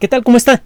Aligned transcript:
¿Qué 0.00 0.08
tal? 0.08 0.24
¿Cómo 0.24 0.36
está? 0.36 0.62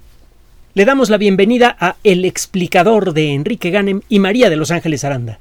Le 0.73 0.87
damos 0.87 1.11
la 1.11 1.19
bienvenida 1.19 1.77
a 1.79 1.97
El 2.03 2.25
explicador 2.25 3.13
de 3.13 3.35
Enrique 3.35 3.71
Ganem 3.71 4.01
y 4.09 4.21
María 4.21 4.49
de 4.49 4.57
Los 4.57 4.71
Ángeles 4.71 5.05
Aranda. 5.05 5.39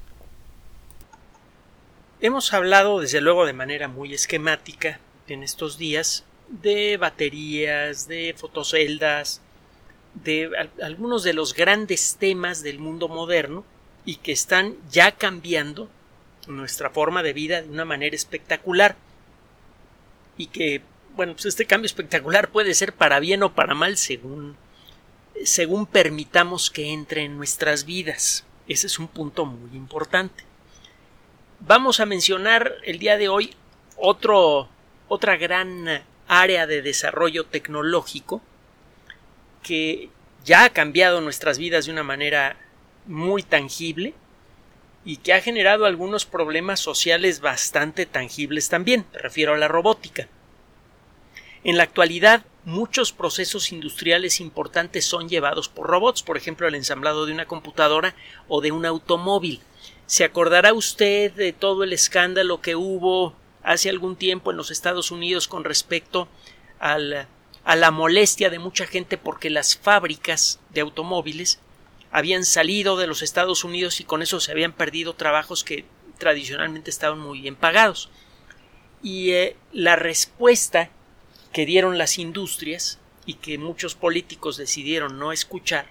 Hemos 2.19 2.53
hablado, 2.53 2.99
desde 2.99 3.21
luego, 3.21 3.45
de 3.45 3.53
manera 3.53 3.87
muy 3.87 4.13
esquemática 4.13 4.99
en 5.29 5.41
estos 5.41 5.77
días 5.77 6.25
de 6.49 6.97
baterías, 6.97 8.09
de 8.09 8.35
fotoceldas, 8.37 9.41
de 10.15 10.49
algunos 10.83 11.23
de 11.23 11.33
los 11.33 11.53
grandes 11.53 12.17
temas 12.19 12.63
del 12.63 12.79
mundo 12.79 13.07
moderno 13.07 13.63
y 14.03 14.17
que 14.17 14.33
están 14.33 14.75
ya 14.91 15.13
cambiando 15.13 15.89
nuestra 16.47 16.89
forma 16.89 17.23
de 17.23 17.31
vida 17.31 17.61
de 17.61 17.69
una 17.69 17.85
manera 17.85 18.15
espectacular 18.15 18.97
y 20.37 20.47
que 20.47 20.81
bueno 21.17 21.33
pues 21.33 21.47
este 21.47 21.65
cambio 21.65 21.87
espectacular 21.87 22.49
puede 22.49 22.73
ser 22.73 22.93
para 22.93 23.19
bien 23.19 23.43
o 23.43 23.53
para 23.53 23.73
mal 23.73 23.97
según 23.97 24.55
según 25.43 25.85
permitamos 25.85 26.71
que 26.71 26.93
entre 26.93 27.23
en 27.23 27.37
nuestras 27.37 27.85
vidas 27.85 28.45
ese 28.67 28.87
es 28.87 28.99
un 28.99 29.07
punto 29.07 29.45
muy 29.45 29.75
importante 29.75 30.45
vamos 31.59 31.99
a 31.99 32.05
mencionar 32.05 32.75
el 32.85 32.99
día 32.99 33.17
de 33.17 33.27
hoy 33.27 33.55
otro 33.97 34.69
otra 35.07 35.37
gran 35.37 36.03
área 36.27 36.67
de 36.67 36.81
desarrollo 36.81 37.45
tecnológico 37.45 38.41
que 39.63 40.09
ya 40.45 40.65
ha 40.65 40.69
cambiado 40.69 41.19
nuestras 41.19 41.57
vidas 41.57 41.85
de 41.85 41.91
una 41.91 42.03
manera 42.03 42.57
muy 43.07 43.41
tangible 43.41 44.13
y 45.03 45.17
que 45.17 45.33
ha 45.33 45.41
generado 45.41 45.85
algunos 45.85 46.25
problemas 46.25 46.79
sociales 46.79 47.39
bastante 47.39 48.05
tangibles 48.05 48.67
también. 48.67 49.05
Me 49.13 49.19
refiero 49.19 49.53
a 49.53 49.57
la 49.57 49.69
robótica. 49.69 50.27
En 51.63 51.77
la 51.77 51.83
actualidad, 51.83 52.45
muchos 52.65 53.11
procesos 53.11 53.71
industriales 53.71 54.39
importantes 54.39 55.05
son 55.05 55.29
llevados 55.29 55.69
por 55.69 55.87
robots, 55.87 56.23
por 56.23 56.37
ejemplo, 56.37 56.67
el 56.67 56.75
ensamblado 56.75 57.25
de 57.25 57.33
una 57.33 57.45
computadora 57.45 58.15
o 58.47 58.61
de 58.61 58.71
un 58.71 58.85
automóvil. 58.85 59.61
¿Se 60.05 60.23
acordará 60.23 60.73
usted 60.73 61.31
de 61.33 61.53
todo 61.53 61.83
el 61.83 61.93
escándalo 61.93 62.61
que 62.61 62.75
hubo 62.75 63.33
hace 63.63 63.89
algún 63.89 64.15
tiempo 64.15 64.51
en 64.51 64.57
los 64.57 64.71
Estados 64.71 65.11
Unidos 65.11 65.47
con 65.47 65.63
respecto 65.63 66.27
a 66.79 66.97
la 66.97 67.91
molestia 67.91 68.49
de 68.49 68.59
mucha 68.59 68.85
gente 68.85 69.17
porque 69.17 69.49
las 69.49 69.75
fábricas 69.77 70.59
de 70.69 70.81
automóviles 70.81 71.59
habían 72.11 72.45
salido 72.45 72.97
de 72.97 73.07
los 73.07 73.21
Estados 73.21 73.63
Unidos 73.63 73.99
y 73.99 74.03
con 74.03 74.21
eso 74.21 74.39
se 74.39 74.51
habían 74.51 74.71
perdido 74.71 75.13
trabajos 75.13 75.63
que 75.63 75.85
tradicionalmente 76.17 76.89
estaban 76.89 77.19
muy 77.19 77.41
bien 77.41 77.55
pagados. 77.55 78.09
Y 79.03 79.31
eh, 79.31 79.55
la 79.71 79.95
respuesta 79.95 80.89
que 81.57 81.65
dieron 81.65 81.97
las 81.97 82.19
industrias 82.19 82.99
y 83.25 83.33
que 83.33 83.57
muchos 83.57 83.95
políticos 83.95 84.57
decidieron 84.57 85.17
no 85.17 85.31
escuchar 85.31 85.87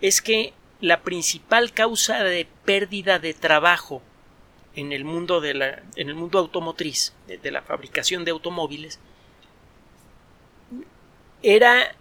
es 0.00 0.22
que 0.22 0.52
la 0.80 1.02
principal 1.02 1.72
causa 1.72 2.22
de 2.22 2.46
pérdida 2.64 3.18
de 3.18 3.34
trabajo 3.34 4.00
en 4.76 4.92
el 4.92 5.04
mundo 5.04 5.40
de 5.40 5.54
la, 5.54 5.82
en 5.96 6.08
el 6.08 6.14
mundo 6.14 6.38
automotriz 6.38 7.14
de, 7.26 7.50
la 7.50 7.62
fabricación 7.62 8.24
de 8.24 8.30
automóviles 8.30 9.00
era 11.42 11.96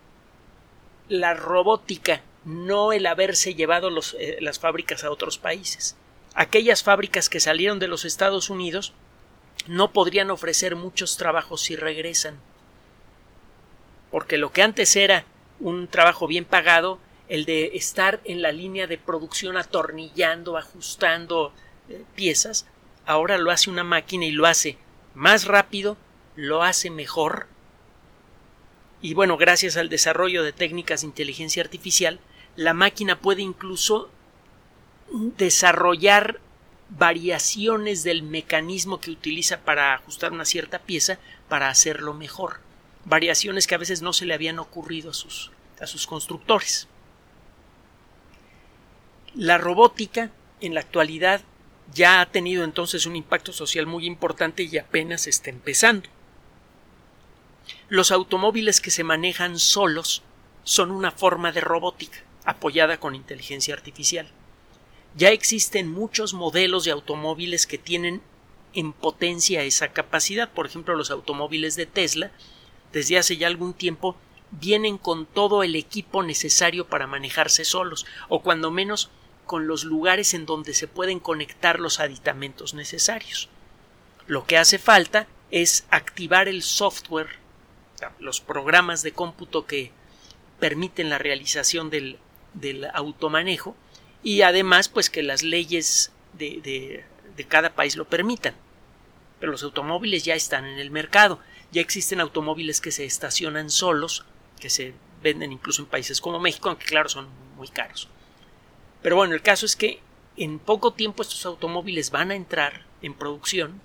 la 1.10 1.34
robótica 1.34 2.22
no 2.44 2.94
el 2.94 3.08
haberse 3.08 3.56
llevado 3.56 3.90
eh, 4.20 4.38
las 4.42 4.60
fábricas 4.60 5.04
a 5.04 5.10
otros 5.10 5.40
países. 5.40 5.96
Aquellas 6.36 6.84
fábricas 6.84 7.30
que 7.30 7.40
salieron 7.40 7.80
de 7.80 7.88
los 7.88 8.06
Estados 8.06 8.52
Unidos 8.52 8.94
no 9.66 9.92
podrían 9.92 10.30
ofrecer 10.30 10.76
muchos 10.76 11.18
trabajos 11.18 11.64
si 11.64 11.76
regresan. 11.76 12.40
Porque 14.16 14.38
lo 14.38 14.54
que 14.54 14.62
antes 14.62 14.96
era 14.96 15.26
un 15.60 15.90
trabajo 15.90 16.26
bien 16.26 16.46
pagado, 16.46 17.00
el 17.28 17.44
de 17.44 17.72
estar 17.74 18.22
en 18.24 18.42
la 18.42 18.54
línea 18.54 18.88
de 18.88 18.98
producción 18.98 19.58
atornillando, 19.58 20.56
ajustando 20.56 21.52
eh, 21.90 22.02
piezas, 22.16 22.66
ahora 23.06 23.38
lo 23.38 23.52
hace 23.52 23.70
una 23.70 23.84
máquina 23.84 24.24
y 24.24 24.32
lo 24.32 24.46
hace 24.46 24.78
más 25.16 25.44
rápido, 25.44 25.98
lo 26.38 26.64
hace 26.64 26.90
mejor. 26.90 27.48
Y 29.02 29.16
bueno, 29.16 29.36
gracias 29.36 29.76
al 29.76 29.90
desarrollo 29.90 30.44
de 30.44 30.54
técnicas 30.54 31.02
de 31.02 31.08
inteligencia 31.08 31.62
artificial, 31.62 32.22
la 32.56 32.74
máquina 32.74 33.20
puede 33.20 33.42
incluso 33.42 34.10
desarrollar 35.12 36.40
variaciones 36.88 38.04
del 38.04 38.24
mecanismo 38.24 39.02
que 39.02 39.12
utiliza 39.12 39.60
para 39.66 39.94
ajustar 39.94 40.32
una 40.32 40.46
cierta 40.46 40.80
pieza 40.80 41.20
para 41.50 41.68
hacerlo 41.68 42.14
mejor. 42.14 42.64
Variaciones 43.06 43.68
que 43.68 43.76
a 43.76 43.80
veces 43.80 44.02
no 44.02 44.14
se 44.14 44.26
le 44.26 44.34
habían 44.34 44.60
ocurrido 44.60 45.12
a 45.12 45.14
sus, 45.14 45.52
a 45.80 45.88
sus 45.88 46.08
constructores. 46.08 46.88
La 49.36 49.58
robótica 49.58 50.32
en 50.62 50.74
la 50.74 50.80
actualidad 50.80 51.42
ya 51.94 52.22
ha 52.22 52.26
tenido 52.26 52.64
entonces 52.64 53.06
un 53.06 53.16
impacto 53.16 53.54
social 53.54 53.86
muy 53.86 54.06
importante 54.06 54.64
y 54.64 54.78
apenas 54.78 55.28
está 55.28 55.50
empezando. 55.50 56.10
Los 57.90 58.12
automóviles 58.12 58.82
que 58.82 58.92
se 58.92 59.04
manejan 59.04 59.60
solos 59.60 60.24
son 60.64 60.92
una 60.92 61.12
forma 61.12 61.52
de 61.52 61.62
robótica 61.62 62.24
apoyada 62.44 63.00
con 63.00 63.16
inteligencia 63.16 63.74
artificial. 63.74 64.28
Ya 65.16 65.30
existen 65.30 65.92
muchos 65.92 66.34
modelos 66.34 66.86
de 66.86 66.92
automóviles 66.92 67.68
que 67.68 67.78
tienen 67.78 68.22
en 68.74 68.92
potencia 68.94 69.64
esa 69.64 69.94
capacidad. 69.94 70.52
Por 70.52 70.66
ejemplo, 70.66 70.96
los 70.96 71.12
automóviles 71.12 71.76
de 71.76 71.86
Tesla, 71.86 72.32
desde 72.96 73.20
hace 73.20 73.38
ya 73.38 73.46
algún 73.46 73.76
tiempo, 73.76 74.16
vienen 74.50 74.98
con 74.98 75.28
todo 75.28 75.62
el 75.62 75.76
equipo 75.76 76.24
necesario 76.24 76.88
para 76.88 77.06
manejarse 77.06 77.64
solos, 77.64 78.08
o 78.28 78.42
cuando 78.42 78.72
menos 78.72 79.12
con 79.46 79.68
los 79.68 79.84
lugares 79.84 80.34
en 80.34 80.48
donde 80.48 80.74
se 80.74 80.88
pueden 80.88 81.20
conectar 81.20 81.80
los 81.80 82.00
aditamentos 82.00 82.74
necesarios. 82.74 83.50
Lo 84.26 84.48
que 84.48 84.58
hace 84.58 84.80
falta 84.80 85.28
es 85.52 85.86
activar 85.92 86.48
el 86.48 86.64
software, 86.64 87.30
los 88.18 88.42
programas 88.42 89.04
de 89.04 89.12
cómputo 89.12 89.68
que 89.68 89.92
permiten 90.60 91.12
la 91.12 91.20
realización 91.20 91.92
del 91.92 92.18
del 92.56 92.88
automanejo 92.94 93.76
y 94.24 94.42
además 94.42 94.90
pues 94.90 95.10
que 95.10 95.22
las 95.22 95.44
leyes 95.44 96.12
de, 96.34 97.06
de, 97.36 97.46
cada 97.46 97.76
país 97.76 97.96
lo 97.96 98.06
permitan. 98.06 98.56
Pero 99.40 99.52
los 99.52 99.64
automóviles 99.64 100.24
ya 100.24 100.34
están 100.34 100.66
en 100.66 100.80
el 100.80 100.90
mercado, 100.90 101.40
ya 101.72 101.82
existen 101.82 102.22
automóviles 102.22 102.82
que 102.82 102.92
se 102.92 103.06
estacionan 103.06 103.70
solos, 103.70 104.26
que 104.60 104.70
se 104.70 104.94
venden 105.22 105.52
incluso 105.52 105.82
en 105.82 105.88
países 105.88 106.22
como 106.22 106.40
México, 106.40 106.70
aunque 106.70 106.86
claro 106.86 107.10
son 107.10 107.28
muy 107.56 107.68
caros. 107.68 108.08
Pero 109.02 109.16
bueno, 109.16 109.34
el 109.36 109.42
caso 109.42 109.66
es 109.66 109.76
que 109.76 110.00
en 110.38 110.60
poco 110.60 110.94
tiempo 110.94 111.24
estos 111.24 111.46
automóviles 111.46 112.12
van 112.12 112.32
a 112.32 112.36
entrar 112.36 112.86
en 113.02 113.14
producción 113.14 113.82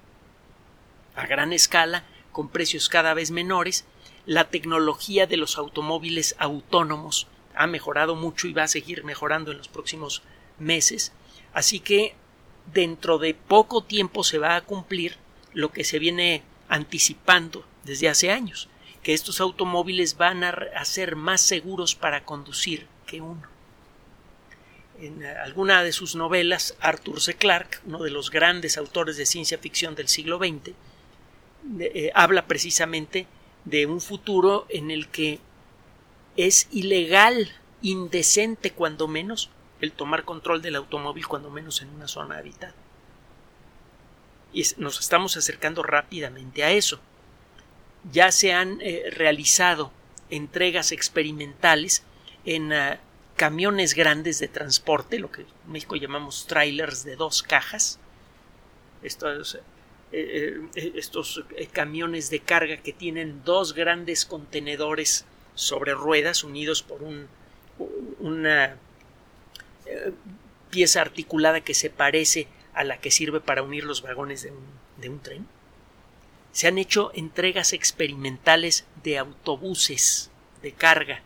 a 1.14 1.26
gran 1.26 1.52
escala, 1.52 2.04
con 2.32 2.48
precios 2.48 2.88
cada 2.88 3.14
vez 3.14 3.30
menores, 3.30 3.84
la 4.26 4.44
tecnología 4.50 5.26
de 5.26 5.36
los 5.36 5.58
automóviles 5.58 6.36
autónomos 6.38 7.26
ha 7.54 7.66
mejorado 7.66 8.14
mucho 8.14 8.46
y 8.46 8.52
va 8.52 8.64
a 8.64 8.68
seguir 8.68 9.04
mejorando 9.04 9.50
en 9.50 9.58
los 9.58 9.68
próximos 9.68 10.22
meses. 10.58 11.12
Así 11.52 11.80
que 11.80 12.14
dentro 12.72 13.18
de 13.18 13.34
poco 13.34 13.82
tiempo 13.82 14.22
se 14.24 14.38
va 14.38 14.56
a 14.56 14.60
cumplir 14.60 15.16
lo 15.52 15.72
que 15.72 15.84
se 15.84 15.98
viene 15.98 16.42
anticipando 16.68 17.64
desde 17.84 18.08
hace 18.08 18.30
años, 18.30 18.68
que 19.02 19.14
estos 19.14 19.40
automóviles 19.40 20.16
van 20.16 20.44
a 20.44 20.84
ser 20.84 21.16
más 21.16 21.40
seguros 21.40 21.94
para 21.94 22.24
conducir 22.24 22.86
que 23.06 23.20
uno. 23.20 23.42
En 25.00 25.24
alguna 25.24 25.82
de 25.82 25.92
sus 25.92 26.14
novelas, 26.14 26.76
Arthur 26.80 27.22
C. 27.22 27.34
Clarke, 27.34 27.78
uno 27.86 28.02
de 28.02 28.10
los 28.10 28.30
grandes 28.30 28.76
autores 28.76 29.16
de 29.16 29.24
ciencia 29.24 29.56
ficción 29.56 29.94
del 29.94 30.08
siglo 30.08 30.38
XX, 30.38 30.74
eh, 31.78 32.10
habla 32.14 32.46
precisamente 32.46 33.26
de 33.64 33.86
un 33.86 34.00
futuro 34.00 34.66
en 34.68 34.90
el 34.90 35.08
que 35.08 35.40
es 36.36 36.68
ilegal, 36.70 37.50
indecente 37.82 38.72
cuando 38.72 39.08
menos, 39.08 39.50
el 39.80 39.92
tomar 39.92 40.24
control 40.24 40.60
del 40.60 40.76
automóvil 40.76 41.26
cuando 41.26 41.50
menos 41.50 41.80
en 41.80 41.88
una 41.88 42.08
zona 42.08 42.36
habitada. 42.36 42.74
Y 44.52 44.64
nos 44.76 45.00
estamos 45.00 45.36
acercando 45.36 45.82
rápidamente 45.82 46.62
a 46.64 46.72
eso. 46.72 47.00
Ya 48.04 48.32
se 48.32 48.52
han 48.52 48.80
eh, 48.80 49.04
realizado 49.10 49.92
entregas 50.30 50.92
experimentales 50.92 52.02
en 52.44 52.72
ah, 52.72 52.98
camiones 53.36 53.94
grandes 53.94 54.38
de 54.38 54.48
transporte, 54.48 55.18
lo 55.18 55.30
que 55.30 55.42
en 55.42 55.48
México 55.66 55.96
llamamos 55.96 56.46
trailers 56.46 57.04
de 57.04 57.16
dos 57.16 57.42
cajas. 57.42 57.98
Estos, 59.02 59.58
eh, 60.12 60.60
eh, 60.74 61.68
camiones 61.72 62.30
de 62.30 62.40
carga 62.40 62.78
que 62.78 62.92
tienen 62.92 63.42
dos 63.44 63.74
grandes 63.74 64.24
contenedores 64.24 65.26
sobre 65.54 65.92
ruedas 65.92 66.42
unidos 66.42 66.82
por 66.82 67.02
un, 67.02 67.28
una 68.18 68.76
pieza 70.70 71.00
articulada 71.00 71.60
que 71.60 71.74
se 71.74 71.90
parece 71.90 72.46
a 72.72 72.84
la 72.84 72.98
que 72.98 73.10
sirve 73.10 73.40
para 73.40 73.62
unir 73.62 73.84
los 73.84 74.02
vagones 74.02 74.42
de 74.42 75.08
un 75.08 75.20
tren. 75.20 75.46
Se 76.52 76.66
han 76.66 76.78
hecho 76.78 77.12
entregas 77.14 77.72
experimentales 77.72 78.84
de 79.02 79.18
autobuses 79.18 80.30
de 80.62 80.72
carga 80.72 81.22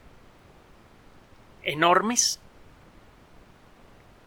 enormes 1.64 2.38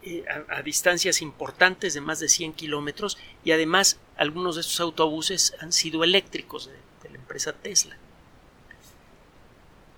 eh, 0.03 0.25
a, 0.49 0.61
distancias 0.61 1.21
importantes 1.21 1.94
de 1.94 2.01
más 2.01 2.19
de 2.19 2.29
100 2.29 2.53
kilómetros 2.53 3.17
y 3.44 3.51
además 3.51 3.99
algunos 4.15 4.55
de 4.55 4.61
estos 4.61 4.79
autobuses 4.79 5.53
han 5.59 5.71
sido 5.71 6.03
eléctricos 6.03 6.67
de, 6.67 7.09
la 7.09 7.15
empresa 7.15 7.53
Tesla. 7.53 7.97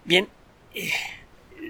Bien, 0.06 0.30
eh, 0.76 0.92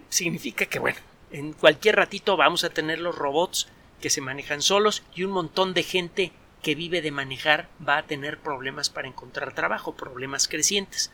significa 0.09 0.65
que 0.65 0.79
bueno, 0.79 0.97
en 1.31 1.53
cualquier 1.53 1.95
ratito 1.95 2.35
vamos 2.35 2.63
a 2.63 2.69
tener 2.69 2.99
los 2.99 3.15
robots 3.15 3.67
que 4.01 4.09
se 4.09 4.21
manejan 4.21 4.61
solos 4.61 5.03
y 5.15 5.23
un 5.23 5.31
montón 5.31 5.73
de 5.73 5.83
gente 5.83 6.31
que 6.61 6.75
vive 6.75 7.01
de 7.01 7.11
manejar 7.11 7.69
va 7.87 7.97
a 7.97 8.05
tener 8.05 8.39
problemas 8.39 8.89
para 8.89 9.07
encontrar 9.07 9.53
trabajo, 9.55 9.95
problemas 9.95 10.47
crecientes. 10.47 11.11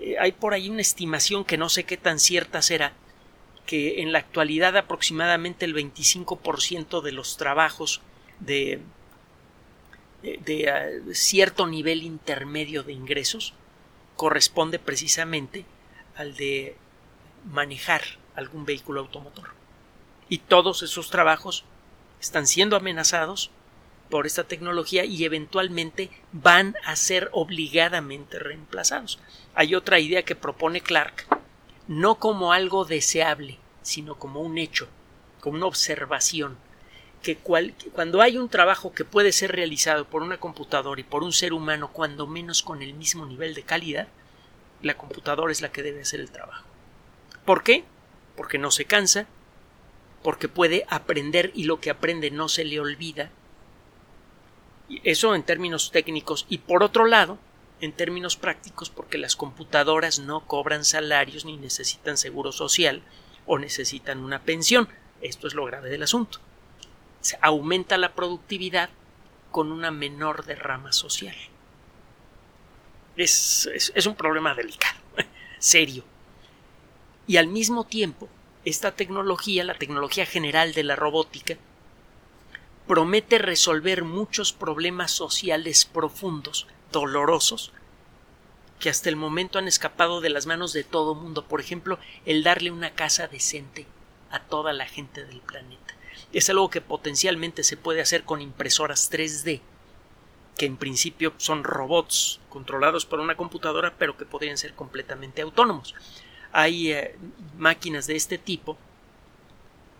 Eh, 0.00 0.16
hay 0.20 0.32
por 0.32 0.54
ahí 0.54 0.68
una 0.68 0.80
estimación 0.80 1.44
que 1.44 1.58
no 1.58 1.68
sé 1.68 1.84
qué 1.84 1.96
tan 1.96 2.18
cierta 2.18 2.62
será, 2.62 2.92
que 3.66 4.00
en 4.02 4.12
la 4.12 4.20
actualidad 4.20 4.76
aproximadamente 4.76 5.64
el 5.64 5.74
25% 5.74 7.02
de 7.02 7.12
los 7.12 7.36
trabajos 7.36 8.00
de, 8.38 8.80
de, 10.22 10.70
ah, 10.70 11.12
cierto 11.12 11.66
nivel 11.66 12.02
intermedio 12.02 12.82
de 12.82 12.92
ingresos 12.92 13.54
corresponde 14.16 14.78
precisamente 14.78 15.64
al 16.14 16.36
de 16.36 16.76
manejar 17.50 18.02
algún 18.34 18.64
vehículo 18.64 19.00
automotor. 19.00 19.50
Y 20.28 20.38
todos 20.38 20.82
esos 20.82 21.10
trabajos 21.10 21.64
están 22.20 22.46
siendo 22.46 22.76
amenazados 22.76 23.50
por 24.10 24.26
esta 24.26 24.44
tecnología 24.44 25.04
y 25.04 25.24
eventualmente 25.24 26.10
van 26.32 26.76
a 26.84 26.96
ser 26.96 27.28
obligadamente 27.32 28.38
reemplazados. 28.38 29.18
Hay 29.54 29.74
otra 29.74 29.98
idea 29.98 30.22
que 30.24 30.36
propone 30.36 30.80
Clark, 30.80 31.26
no 31.88 32.16
como 32.16 32.52
algo 32.52 32.84
deseable, 32.84 33.58
sino 33.82 34.18
como 34.18 34.40
un 34.40 34.58
hecho, 34.58 34.88
como 35.40 35.56
una 35.56 35.66
observación, 35.66 36.58
que 37.22 37.36
cuando 37.36 38.22
hay 38.22 38.38
un 38.38 38.48
trabajo 38.48 38.92
que 38.92 39.04
puede 39.04 39.32
ser 39.32 39.52
realizado 39.52 40.04
por 40.04 40.22
una 40.22 40.38
computadora 40.38 41.00
y 41.00 41.04
por 41.04 41.24
un 41.24 41.32
ser 41.32 41.52
humano, 41.52 41.90
cuando 41.92 42.26
menos 42.26 42.62
con 42.62 42.82
el 42.82 42.94
mismo 42.94 43.26
nivel 43.26 43.54
de 43.54 43.64
calidad, 43.64 44.08
la 44.82 44.96
computadora 44.96 45.50
es 45.50 45.60
la 45.60 45.72
que 45.72 45.82
debe 45.82 46.02
hacer 46.02 46.20
el 46.20 46.30
trabajo. 46.30 46.64
¿Por 47.44 47.62
qué? 47.62 47.84
Porque 48.36 48.58
no 48.58 48.70
se 48.70 48.84
cansa, 48.84 49.26
porque 50.22 50.48
puede 50.48 50.84
aprender 50.88 51.50
y 51.54 51.64
lo 51.64 51.80
que 51.80 51.90
aprende 51.90 52.30
no 52.30 52.48
se 52.48 52.64
le 52.64 52.78
olvida. 52.78 53.30
Eso 54.88 55.34
en 55.34 55.42
términos 55.42 55.90
técnicos. 55.90 56.46
Y 56.48 56.58
por 56.58 56.82
otro 56.82 57.06
lado, 57.06 57.38
en 57.80 57.92
términos 57.92 58.36
prácticos, 58.36 58.90
porque 58.90 59.18
las 59.18 59.36
computadoras 59.36 60.18
no 60.18 60.46
cobran 60.46 60.84
salarios 60.84 61.44
ni 61.44 61.56
necesitan 61.56 62.16
seguro 62.16 62.52
social 62.52 63.02
o 63.46 63.58
necesitan 63.58 64.22
una 64.22 64.42
pensión. 64.42 64.88
Esto 65.20 65.46
es 65.46 65.54
lo 65.54 65.64
grave 65.64 65.90
del 65.90 66.02
asunto. 66.02 66.38
Se 67.20 67.38
aumenta 67.42 67.98
la 67.98 68.14
productividad 68.14 68.90
con 69.50 69.72
una 69.72 69.90
menor 69.90 70.44
derrama 70.44 70.92
social. 70.92 71.36
Es, 73.16 73.66
es 73.94 74.06
un 74.06 74.14
problema 74.14 74.54
delicado, 74.54 74.98
serio. 75.58 76.04
Y 77.26 77.38
al 77.38 77.48
mismo 77.48 77.84
tiempo, 77.84 78.28
esta 78.64 78.92
tecnología, 78.92 79.64
la 79.64 79.74
tecnología 79.74 80.26
general 80.26 80.74
de 80.74 80.84
la 80.84 80.96
robótica, 80.96 81.56
promete 82.86 83.38
resolver 83.38 84.04
muchos 84.04 84.52
problemas 84.52 85.10
sociales 85.10 85.84
profundos, 85.84 86.66
dolorosos, 86.92 87.72
que 88.78 88.90
hasta 88.90 89.08
el 89.08 89.16
momento 89.16 89.58
han 89.58 89.68
escapado 89.68 90.20
de 90.20 90.30
las 90.30 90.46
manos 90.46 90.72
de 90.72 90.84
todo 90.84 91.14
mundo. 91.14 91.44
Por 91.44 91.60
ejemplo, 91.60 91.98
el 92.24 92.42
darle 92.42 92.70
una 92.70 92.90
casa 92.90 93.26
decente 93.26 93.86
a 94.30 94.40
toda 94.40 94.72
la 94.72 94.86
gente 94.86 95.24
del 95.24 95.40
planeta. 95.40 95.94
Es 96.32 96.50
algo 96.50 96.70
que 96.70 96.80
potencialmente 96.80 97.64
se 97.64 97.76
puede 97.76 98.00
hacer 98.00 98.24
con 98.24 98.40
impresoras 98.40 99.10
3D, 99.10 99.60
que 100.56 100.66
en 100.66 100.76
principio 100.76 101.34
son 101.38 101.64
robots 101.64 102.40
controlados 102.48 103.06
por 103.06 103.20
una 103.20 103.36
computadora, 103.36 103.94
pero 103.98 104.16
que 104.16 104.24
podrían 104.24 104.58
ser 104.58 104.74
completamente 104.74 105.42
autónomos. 105.42 105.94
Hay 106.52 106.92
eh, 106.92 107.16
máquinas 107.58 108.06
de 108.06 108.16
este 108.16 108.38
tipo 108.38 108.78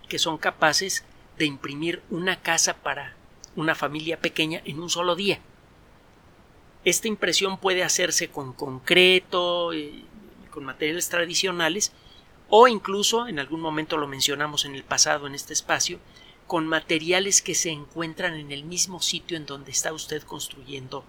que 0.08 0.18
son 0.18 0.38
capaces 0.38 1.04
de 1.38 1.46
imprimir 1.46 2.02
una 2.10 2.40
casa 2.40 2.74
para 2.74 3.14
una 3.54 3.74
familia 3.74 4.20
pequeña 4.20 4.60
en 4.64 4.80
un 4.80 4.90
solo 4.90 5.16
día. 5.16 5.40
Esta 6.84 7.08
impresión 7.08 7.58
puede 7.58 7.82
hacerse 7.82 8.28
con 8.28 8.52
concreto, 8.52 9.72
eh, 9.72 10.04
con 10.50 10.64
materiales 10.64 11.08
tradicionales, 11.08 11.92
o 12.48 12.68
incluso, 12.68 13.26
en 13.26 13.40
algún 13.40 13.60
momento 13.60 13.96
lo 13.96 14.06
mencionamos 14.06 14.64
en 14.64 14.74
el 14.74 14.84
pasado 14.84 15.26
en 15.26 15.34
este 15.34 15.52
espacio, 15.52 15.98
con 16.46 16.68
materiales 16.68 17.42
que 17.42 17.56
se 17.56 17.70
encuentran 17.70 18.34
en 18.34 18.52
el 18.52 18.64
mismo 18.64 19.02
sitio 19.02 19.36
en 19.36 19.46
donde 19.46 19.72
está 19.72 19.92
usted 19.92 20.22
construyendo 20.22 21.04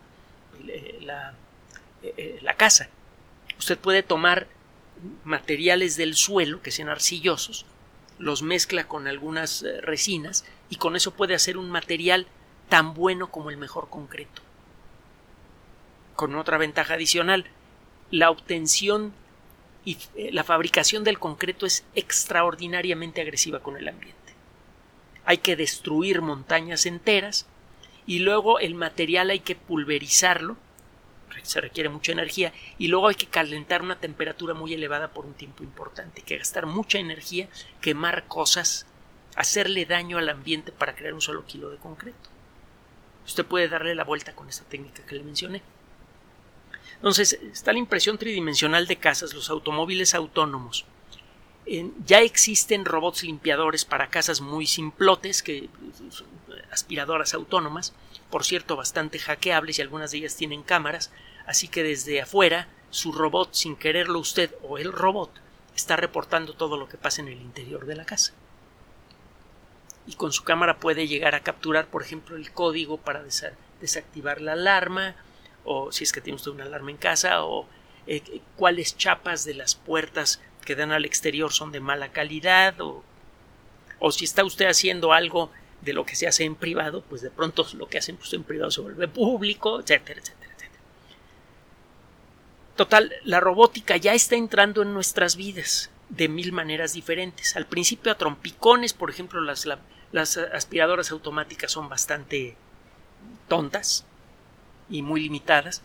eh, 0.68 0.98
la, 1.02 1.36
eh, 2.02 2.40
la 2.42 2.56
casa. 2.56 2.90
Usted 3.60 3.78
puede 3.78 4.02
tomar 4.02 4.48
materiales 5.24 5.96
del 5.96 6.16
suelo 6.16 6.64
que 6.64 6.72
sean 6.72 6.90
arcillosos, 6.90 7.68
los 8.20 8.42
mezcla 8.42 8.88
con 8.88 9.08
algunas 9.08 9.66
resinas 9.82 10.46
y 10.70 10.78
con 10.78 10.96
eso 10.96 11.12
puede 11.12 11.36
hacer 11.36 11.58
un 11.58 11.70
material 11.70 12.28
tan 12.70 12.94
bueno 12.94 13.32
como 13.32 13.50
el 13.50 13.58
mejor 13.58 13.90
concreto 13.90 14.42
con 16.18 16.36
otra 16.36 16.58
ventaja 16.58 16.96
adicional, 16.96 17.46
la 18.12 18.30
obtención 18.30 19.14
y 19.86 19.98
eh, 20.16 20.32
la 20.34 20.44
fabricación 20.44 21.06
del 21.06 21.20
concreto 21.20 21.66
es 21.66 21.86
extraordinariamente 21.96 23.22
agresiva 23.22 23.62
con 23.62 23.78
el 23.78 23.88
ambiente. 23.88 24.18
Hay 25.24 25.38
que 25.38 25.56
destruir 25.56 26.22
montañas 26.22 26.86
enteras 26.86 27.46
y 28.08 28.20
luego 28.20 28.60
el 28.60 28.74
material 28.76 29.30
hay 29.30 29.40
que 29.40 29.56
pulverizarlo, 29.56 30.58
se 31.48 31.62
requiere 31.62 31.90
mucha 31.90 32.12
energía, 32.12 32.54
y 32.78 32.88
luego 32.88 33.08
hay 33.08 33.16
que 33.16 33.28
calentar 33.28 33.82
una 33.82 34.00
temperatura 34.00 34.54
muy 34.54 34.74
elevada 34.74 35.10
por 35.10 35.26
un 35.26 35.34
tiempo 35.34 35.64
importante, 35.64 36.22
hay 36.22 36.26
que 36.26 36.38
gastar 36.38 36.66
mucha 36.66 37.00
energía, 37.00 37.48
quemar 37.82 38.28
cosas, 38.28 38.86
hacerle 39.36 39.86
daño 39.86 40.18
al 40.18 40.30
ambiente 40.30 40.72
para 40.72 40.96
crear 40.96 41.14
un 41.14 41.22
solo 41.22 41.46
kilo 41.46 41.70
de 41.70 41.78
concreto. 41.78 42.30
Usted 43.26 43.46
puede 43.46 43.68
darle 43.68 43.94
la 43.94 44.04
vuelta 44.04 44.34
con 44.34 44.50
esta 44.50 44.64
técnica 44.64 45.06
que 45.06 45.16
le 45.16 45.24
mencioné. 45.24 45.62
Entonces, 46.96 47.34
está 47.34 47.74
la 47.74 47.80
impresión 47.80 48.18
tridimensional 48.18 48.88
de 48.88 48.96
casas, 48.96 49.34
los 49.34 49.50
automóviles 49.50 50.16
autónomos. 50.16 50.86
ya 52.06 52.22
existen 52.22 52.86
robots 52.86 53.24
limpiadores 53.24 53.84
para 53.84 54.10
casas 54.10 54.40
muy 54.40 54.66
simplotes, 54.66 55.44
que 55.44 55.70
aspiradoras 56.72 57.34
autónomas, 57.34 57.94
por 58.30 58.46
cierto, 58.46 58.76
bastante 58.76 59.20
hackeables 59.20 59.78
y 59.78 59.82
algunas 59.82 60.12
de 60.12 60.20
ellas 60.20 60.36
tienen 60.36 60.64
cámaras, 60.64 61.12
así 61.48 61.68
que 61.68 61.82
desde 61.82 62.22
afuera 62.22 62.68
su 62.92 63.12
robot, 63.12 63.54
sin 63.54 63.76
quererlo 63.76 64.20
usted 64.20 64.54
o 64.62 64.78
el 64.78 64.92
robot, 64.92 65.32
está 65.76 65.96
reportando 65.96 66.54
todo 66.54 66.78
lo 66.78 66.88
que 66.88 66.98
pasa 66.98 67.22
en 67.22 67.30
el 67.30 67.42
interior 67.42 67.86
de 67.86 67.96
la 67.96 68.06
casa. 68.06 68.34
Y 70.06 70.14
con 70.14 70.32
su 70.32 70.44
cámara 70.44 70.78
puede 70.78 71.08
llegar 71.08 71.34
a 71.34 71.42
capturar, 71.42 71.88
por 71.88 72.04
ejemplo, 72.04 72.36
el 72.36 72.52
código 72.52 72.98
para 72.98 73.24
desactivar 73.82 74.42
la 74.42 74.54
alarma 74.54 75.16
o 75.68 75.92
si 75.92 76.06
es 76.06 76.14
que 76.14 76.22
tiene 76.22 76.38
usted 76.38 76.52
una 76.52 76.64
alarma 76.64 76.92
en 76.92 76.98
casa, 76.98 77.44
o 77.44 77.68
eh, 78.08 78.42
cuáles 78.56 78.98
chapas 78.98 79.44
de 79.44 79.54
las 79.54 79.76
puertas 79.76 80.42
que 80.66 80.76
dan 80.76 80.92
al 80.92 81.06
exterior 81.06 81.52
son 81.52 81.72
de 81.72 81.82
mala 81.82 82.12
calidad, 82.12 82.80
o, 82.80 83.04
o 84.00 84.12
si 84.12 84.24
está 84.24 84.46
usted 84.46 84.68
haciendo 84.68 85.12
algo 85.12 85.52
de 85.82 85.94
lo 85.94 86.06
que 86.06 86.16
se 86.16 86.26
hace 86.26 86.46
en 86.46 86.56
privado, 86.56 87.04
pues 87.04 87.22
de 87.22 87.30
pronto 87.30 87.68
lo 87.74 87.88
que 87.88 87.98
hacen 87.98 88.16
pues, 88.16 88.32
en 88.34 88.44
privado 88.44 88.72
se 88.72 88.82
vuelve 88.82 89.10
público, 89.10 89.82
etcétera, 89.82 90.22
etcétera. 90.22 90.37
Total, 92.78 93.12
la 93.24 93.40
robótica 93.40 93.98
ya 93.98 94.14
está 94.14 94.36
entrando 94.36 94.84
en 94.84 94.94
nuestras 94.94 95.36
vidas 95.36 95.90
de 96.10 96.30
mil 96.30 96.52
maneras 96.52 96.94
diferentes. 96.94 97.56
Al 97.56 97.66
principio 97.66 98.12
a 98.12 98.18
trompicones, 98.18 98.94
por 98.94 99.10
ejemplo, 99.10 99.42
las, 99.42 100.38
aspiradoras 100.38 101.12
automáticas 101.12 101.72
son 101.72 101.90
bastante 101.90 102.56
tontas, 103.48 104.06
y 104.90 105.02
muy 105.02 105.22
limitadas 105.22 105.82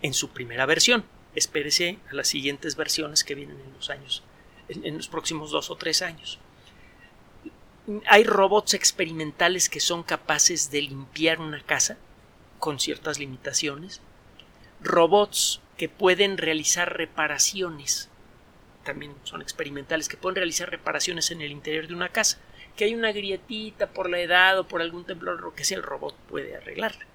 en 0.00 0.14
su 0.14 0.30
primera 0.30 0.64
versión. 0.64 1.04
Espérese 1.34 1.98
a 2.10 2.14
las 2.14 2.28
siguientes 2.28 2.74
versiones 2.74 3.22
que 3.22 3.34
vienen 3.34 3.60
en 3.60 3.74
los 3.74 3.90
años, 3.90 4.22
en, 4.68 4.96
los 4.96 5.08
próximos 5.08 5.50
dos 5.50 5.70
o 5.70 5.76
tres 5.76 6.00
años. 6.00 6.38
Hay 8.06 8.24
robots 8.24 8.72
experimentales 8.72 9.68
que 9.68 9.80
son 9.80 10.02
capaces 10.02 10.70
de 10.70 10.82
limpiar 10.82 11.38
una 11.38 11.62
casa 11.62 11.98
con 12.58 12.80
ciertas 12.80 13.18
limitaciones. 13.18 14.00
Robots 14.82 15.60
que 15.80 15.88
pueden 15.88 16.36
realizar 16.36 16.94
reparaciones. 16.94 18.10
También 18.84 19.14
son 19.24 19.40
experimentales 19.40 20.10
que 20.10 20.18
pueden 20.18 20.36
realizar 20.36 20.68
reparaciones 20.68 21.30
en 21.30 21.40
el 21.40 21.50
interior 21.50 21.88
de 21.88 21.94
una 21.94 22.10
casa. 22.10 22.38
Que 22.76 22.84
hay 22.84 22.94
una 22.94 23.12
grietita 23.12 23.86
por 23.86 24.10
la 24.10 24.20
edad 24.20 24.58
o 24.58 24.68
por 24.68 24.82
algún 24.82 25.06
temblor, 25.06 25.40
lo 25.40 25.54
que 25.54 25.64
sea, 25.64 25.78
el 25.78 25.82
robot 25.82 26.14
puede 26.28 26.54
arreglarla 26.54 27.06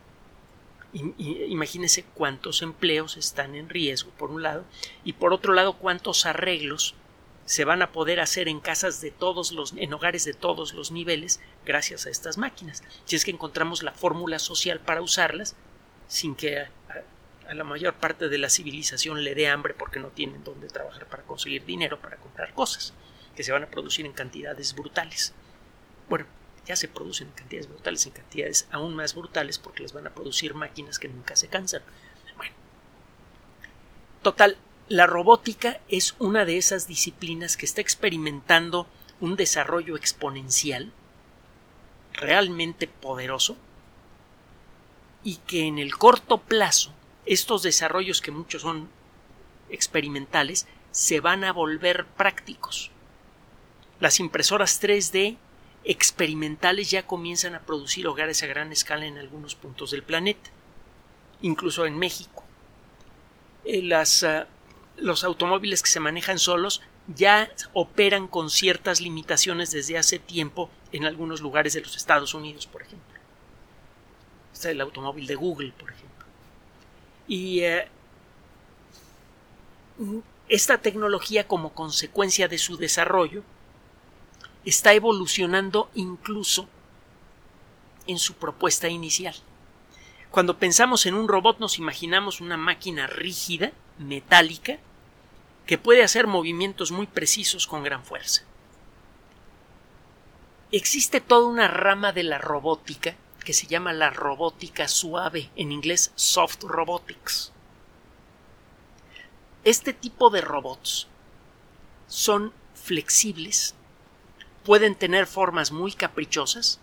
Imagínese 0.94 2.06
cuántos 2.16 2.64
empleos 2.64 3.18
están 3.18 3.54
en 3.54 3.70
riesgo, 3.70 4.10
por 4.18 4.32
un 4.32 4.42
lado, 4.42 4.66
y 5.04 5.14
por 5.14 5.32
otro 5.32 5.54
lado, 5.54 5.78
cuántos 5.78 6.26
arreglos 6.26 6.96
se 7.46 7.66
van 7.66 7.84
a 7.84 7.92
poder 7.92 8.20
hacer 8.20 8.48
en 8.48 8.62
casas 8.62 9.00
de 9.00 9.12
todos 9.12 9.52
los, 9.52 9.74
en 9.78 9.94
hogares 9.94 10.26
de 10.26 10.34
todos 10.34 10.74
los 10.74 10.90
niveles, 10.90 11.40
gracias 11.68 12.08
a 12.08 12.10
estas 12.10 12.40
máquinas. 12.40 12.82
Si 13.04 13.16
es 13.16 13.26
que 13.26 13.30
encontramos 13.30 13.84
la 13.84 13.92
fórmula 13.92 14.40
social 14.40 14.80
para 14.80 15.04
usarlas, 15.04 15.56
sin 16.08 16.34
que 16.34 16.66
a, 17.48 17.54
la 17.54 17.64
mayor 17.64 17.96
parte 17.96 18.30
de 18.30 18.38
la 18.38 18.50
civilización 18.50 19.24
le 19.24 19.36
dé 19.36 19.48
hambre 19.48 19.74
porque 19.74 20.00
no 20.00 20.10
tienen 20.10 20.44
dónde 20.44 20.68
trabajar 20.68 21.08
para 21.08 21.24
conseguir 21.24 21.66
dinero 21.66 22.00
para 22.00 22.18
comprar 22.18 22.54
cosas, 22.54 22.94
que 23.36 23.44
se 23.44 23.52
van 23.52 23.64
a 23.64 23.70
producir 23.70 24.06
en 24.06 24.14
cantidades 24.14 24.76
brutales. 24.76 25.34
Bueno, 26.10 26.26
ya 26.66 26.76
se 26.76 26.88
producen 26.88 27.28
en 27.28 27.34
cantidades 27.34 27.70
brutales, 27.70 28.06
en 28.06 28.14
cantidades 28.14 28.68
aún 28.72 28.96
más 28.96 29.14
brutales 29.14 29.60
porque 29.60 29.84
las 29.84 29.94
van 29.94 30.08
a 30.08 30.14
producir 30.14 30.54
máquinas 30.54 31.00
que 31.00 31.08
nunca 31.08 31.36
se 31.36 31.48
cansan. 31.48 31.82
Bueno, 32.38 32.54
total, 34.22 34.58
la 34.88 35.08
robótica 35.08 35.80
es 35.90 36.16
una 36.20 36.46
de 36.46 36.58
esas 36.58 36.88
disciplinas 36.88 37.58
que 37.58 37.66
está 37.66 37.82
experimentando 37.82 38.88
un 39.20 39.36
desarrollo 39.36 39.96
exponencial 39.96 40.92
realmente 42.14 42.88
poderoso 42.88 43.58
y 45.24 45.38
que 45.38 45.66
en 45.66 45.80
el 45.80 45.98
corto 45.98 46.38
plazo 46.38 46.94
estos 47.26 47.64
desarrollos 47.64 48.22
que 48.22 48.32
muchos 48.32 48.62
son 48.62 48.90
experimentales 49.70 50.68
se 50.92 51.20
van 51.20 51.44
a 51.44 51.52
volver 51.52 52.06
prácticos. 52.06 52.92
Las 54.00 54.20
impresoras 54.20 54.82
3D 54.82 55.38
experimentales 55.84 56.90
ya 56.90 57.06
comienzan 57.06 57.56
a 57.56 57.62
producir 57.62 58.08
hogares 58.08 58.44
a 58.44 58.48
gran 58.48 58.72
escala 58.72 59.06
en 59.06 59.18
algunos 59.18 59.56
puntos 59.56 59.92
del 59.92 60.04
planeta, 60.04 60.50
incluso 61.42 61.86
en 61.86 61.98
México. 61.98 62.44
Eh, 63.66 63.90
ah, 63.94 64.48
los 64.98 65.24
automóviles 65.24 65.82
que 65.82 65.90
se 65.90 66.00
manejan 66.00 66.40
solos 66.40 66.82
ya 67.08 67.52
operan 67.74 68.28
con 68.28 68.50
ciertas 68.50 69.00
limitaciones 69.02 69.72
desde 69.72 69.98
hace 69.98 70.18
tiempo 70.18 70.70
en 70.92 71.06
algunos 71.06 71.42
lugares 71.42 71.74
de 71.74 71.82
los 71.82 71.96
Estados 71.96 72.34
Unidos, 72.34 72.68
por 72.68 72.82
ejemplo. 72.82 73.20
Está 74.54 74.72
el 74.72 74.82
automóvil 74.82 75.28
de 75.28 75.36
Google, 75.36 75.74
por 75.78 75.92
ejemplo. 75.92 76.15
Y 77.28 77.62
eh, 77.62 77.88
esta 80.50 80.78
tecnología, 80.78 81.48
como 81.48 81.74
consecuencia 81.74 82.48
de 82.48 82.58
su 82.58 82.78
desarrollo, 82.78 83.44
está 84.64 84.94
evolucionando 84.94 85.90
incluso 85.96 86.68
en 88.08 88.20
su 88.20 88.36
propuesta 88.36 88.88
inicial. 88.88 89.36
Cuando 90.32 90.58
pensamos 90.58 91.06
en 91.06 91.14
un 91.14 91.28
robot 91.28 91.60
nos 91.60 91.78
imaginamos 91.78 92.42
una 92.42 92.58
máquina 92.58 93.08
rígida, 93.08 93.72
metálica, 93.98 94.78
que 95.66 95.78
puede 95.78 96.04
hacer 96.04 96.28
movimientos 96.28 96.92
muy 96.92 97.08
precisos 97.08 97.68
con 97.68 97.84
gran 97.84 98.04
fuerza. 98.04 98.44
Existe 100.72 101.22
toda 101.22 101.48
una 101.48 101.68
rama 101.68 102.12
de 102.12 102.24
la 102.24 102.38
robótica 102.38 103.16
que 103.46 103.54
se 103.54 103.68
llama 103.68 103.94
la 103.94 104.10
robótica 104.10 104.90
suave, 104.90 105.50
en 105.56 105.72
inglés 105.72 106.12
soft 106.16 106.64
robotics. 106.64 107.54
Este 109.64 109.94
tipo 109.94 110.30
de 110.30 110.42
robots 110.42 111.08
son 112.08 112.52
flexibles, 112.74 113.74
pueden 114.66 114.96
tener 114.96 115.28
formas 115.28 115.72
muy 115.72 115.94
caprichosas, 115.94 116.80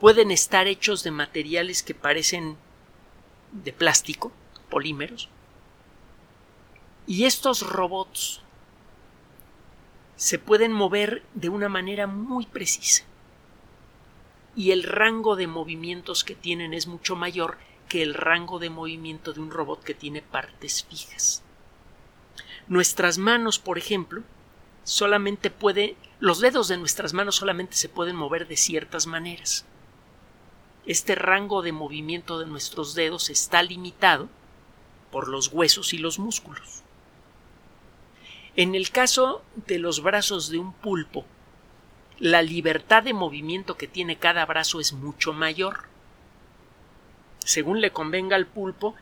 pueden 0.00 0.30
estar 0.30 0.66
hechos 0.66 1.04
de 1.04 1.12
materiales 1.12 1.82
que 1.82 1.94
parecen 1.94 2.56
de 3.52 3.72
plástico, 3.72 4.32
polímeros, 4.68 5.28
y 7.06 7.24
estos 7.24 7.60
robots 7.62 8.40
se 10.16 10.38
pueden 10.38 10.72
mover 10.72 11.22
de 11.34 11.50
una 11.50 11.68
manera 11.68 12.06
muy 12.06 12.46
precisa. 12.46 13.04
Y 14.56 14.72
el 14.72 14.82
rango 14.82 15.36
de 15.36 15.46
movimientos 15.46 16.24
que 16.24 16.34
tienen 16.34 16.74
es 16.74 16.86
mucho 16.86 17.14
mayor 17.14 17.58
que 17.88 18.02
el 18.02 18.14
rango 18.14 18.58
de 18.58 18.70
movimiento 18.70 19.32
de 19.32 19.40
un 19.40 19.50
robot 19.50 19.84
que 19.84 19.94
tiene 19.94 20.22
partes 20.22 20.84
fijas. 20.84 21.42
Nuestras 22.66 23.18
manos, 23.18 23.60
por 23.60 23.78
ejemplo, 23.78 24.22
solamente 24.82 25.50
puede 25.50 25.96
los 26.18 26.40
dedos 26.40 26.68
de 26.68 26.78
nuestras 26.78 27.12
manos 27.12 27.36
solamente 27.36 27.76
se 27.76 27.90
pueden 27.90 28.16
mover 28.16 28.48
de 28.48 28.56
ciertas 28.56 29.06
maneras. 29.06 29.66
Este 30.86 31.14
rango 31.14 31.60
de 31.60 31.72
movimiento 31.72 32.38
de 32.38 32.46
nuestros 32.46 32.94
dedos 32.94 33.28
está 33.28 33.62
limitado 33.62 34.28
por 35.12 35.28
los 35.28 35.48
huesos 35.48 35.92
y 35.92 35.98
los 35.98 36.18
músculos. 36.18 36.82
En 38.54 38.74
el 38.74 38.90
caso 38.90 39.42
de 39.66 39.78
los 39.78 40.02
brazos 40.02 40.48
de 40.48 40.56
un 40.56 40.72
pulpo, 40.72 41.26
la 42.18 42.42
libertad 42.42 43.02
de 43.02 43.12
movimiento 43.12 43.76
que 43.76 43.88
tiene 43.88 44.16
cada 44.16 44.44
brazo 44.46 44.80
es 44.80 44.92
mucho 44.92 45.32
mayor. 45.32 45.84
Según 47.38 47.80
le 47.80 47.90
convenga 47.90 48.36
al 48.36 48.46
pulpo, 48.46 48.94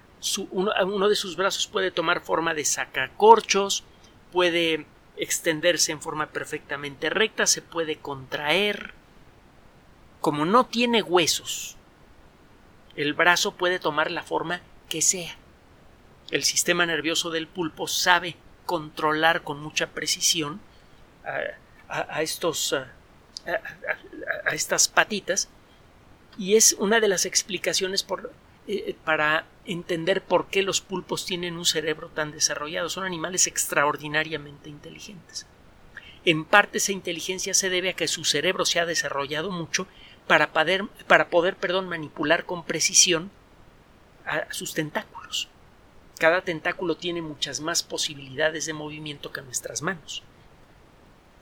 uno, 0.51 1.09
de 1.09 1.17
sus 1.17 1.37
brazos 1.37 1.67
puede 1.67 1.91
tomar 1.91 2.21
forma 2.23 2.55
de 2.55 2.65
sacacorchos, 2.65 3.85
puede 4.33 4.87
extenderse 5.17 5.93
en 5.93 6.01
forma 6.01 6.27
perfectamente 6.27 7.11
recta, 7.11 7.47
se 7.47 7.63
puede 7.63 7.97
contraer. 7.97 8.93
Como 10.21 10.45
no 10.45 10.67
tiene 10.67 11.03
huesos, 11.03 11.77
el 12.97 13.13
brazo 13.13 13.53
puede 13.53 13.79
tomar 13.79 14.11
la 14.11 14.23
forma 14.23 14.61
que 14.89 15.03
sea. 15.03 15.37
El 16.31 16.43
sistema 16.43 16.87
nervioso 16.87 17.31
del 17.31 17.47
pulpo 17.47 17.87
sabe 17.87 18.37
controlar 18.67 19.43
con 19.43 19.61
mucha 19.61 19.89
precisión 19.89 20.61
a, 21.89 22.23
estos 22.23 22.75
a, 23.47 24.55
estas 24.55 24.89
patitas 24.89 25.49
y 26.39 26.57
es 26.57 26.75
una 26.79 27.01
de 27.01 27.09
las 27.09 27.27
explicaciones 27.27 28.03
por, 28.03 28.33
eh, 28.67 28.97
para 29.05 29.47
entender 29.65 30.23
por 30.23 30.49
qué 30.49 30.63
los 30.63 30.81
pulpos 30.81 31.25
tienen 31.25 31.57
un 31.57 31.65
cerebro 31.65 32.09
tan 32.09 32.33
desarrollado. 32.33 32.89
Son 32.89 33.05
animales 33.05 33.47
extraordinariamente 33.47 34.69
inteligentes. 34.69 35.47
En 36.25 36.45
parte 36.45 36.79
esa 36.79 36.93
inteligencia 36.93 37.55
se 37.55 37.71
debe 37.71 37.91
a 37.91 37.97
que 37.97 38.09
su 38.09 38.25
cerebro 38.25 38.65
se 38.65 38.81
ha 38.81 38.87
desarrollado 38.87 39.51
mucho 39.51 39.87
para 40.27 40.53
poder, 40.53 40.85
para 41.07 41.29
poder 41.29 41.57
perdón, 41.57 41.89
manipular 41.89 42.47
con 42.47 42.65
precisión 42.65 43.31
a 44.25 44.53
sus 44.53 44.73
tentáculos. 44.75 45.49
Cada 46.19 46.41
tentáculo 46.43 46.97
tiene 46.97 47.21
muchas 47.21 47.61
más 47.61 47.83
posibilidades 47.83 48.67
de 48.67 48.73
movimiento 48.73 49.33
que 49.33 49.43
nuestras 49.43 49.83
manos. 49.83 50.23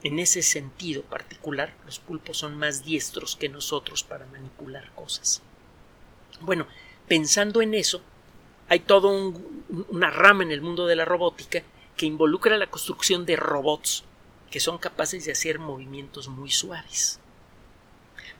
En 0.03 0.19
ese 0.19 0.41
sentido 0.41 1.01
particular, 1.03 1.73
los 1.85 1.99
pulpos 1.99 2.37
son 2.37 2.57
más 2.57 2.83
diestros 2.83 3.37
que 3.37 3.47
nosotros 3.47 4.03
para 4.03 4.25
manipular 4.25 4.91
cosas. 4.95 5.41
Bueno, 6.41 6.67
pensando 7.07 7.61
en 7.61 7.73
eso, 7.73 8.01
hay 8.67 8.79
toda 8.79 9.09
una 9.89 10.09
rama 10.09 10.43
en 10.43 10.51
el 10.51 10.61
mundo 10.61 10.87
de 10.87 10.97
la 10.97 11.05
robótica 11.05 11.63
que 11.95 12.05
involucra 12.05 12.57
la 12.57 12.69
construcción 12.69 13.25
de 13.25 13.35
robots 13.35 14.03
que 14.53 14.59
son 14.59 14.77
capaces 14.77 15.25
de 15.25 15.31
hacer 15.31 15.57
movimientos 15.57 16.27
muy 16.27 16.51
suaves. 16.51 17.19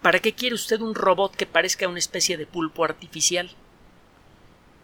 ¿Para 0.04 0.20
qué 0.20 0.34
quiere 0.34 0.54
usted 0.54 0.82
un 0.82 0.96
robot 0.96 1.36
que 1.36 1.46
parezca 1.46 1.88
una 1.88 1.98
especie 1.98 2.38
de 2.38 2.46
pulpo 2.46 2.84
artificial? 2.84 3.50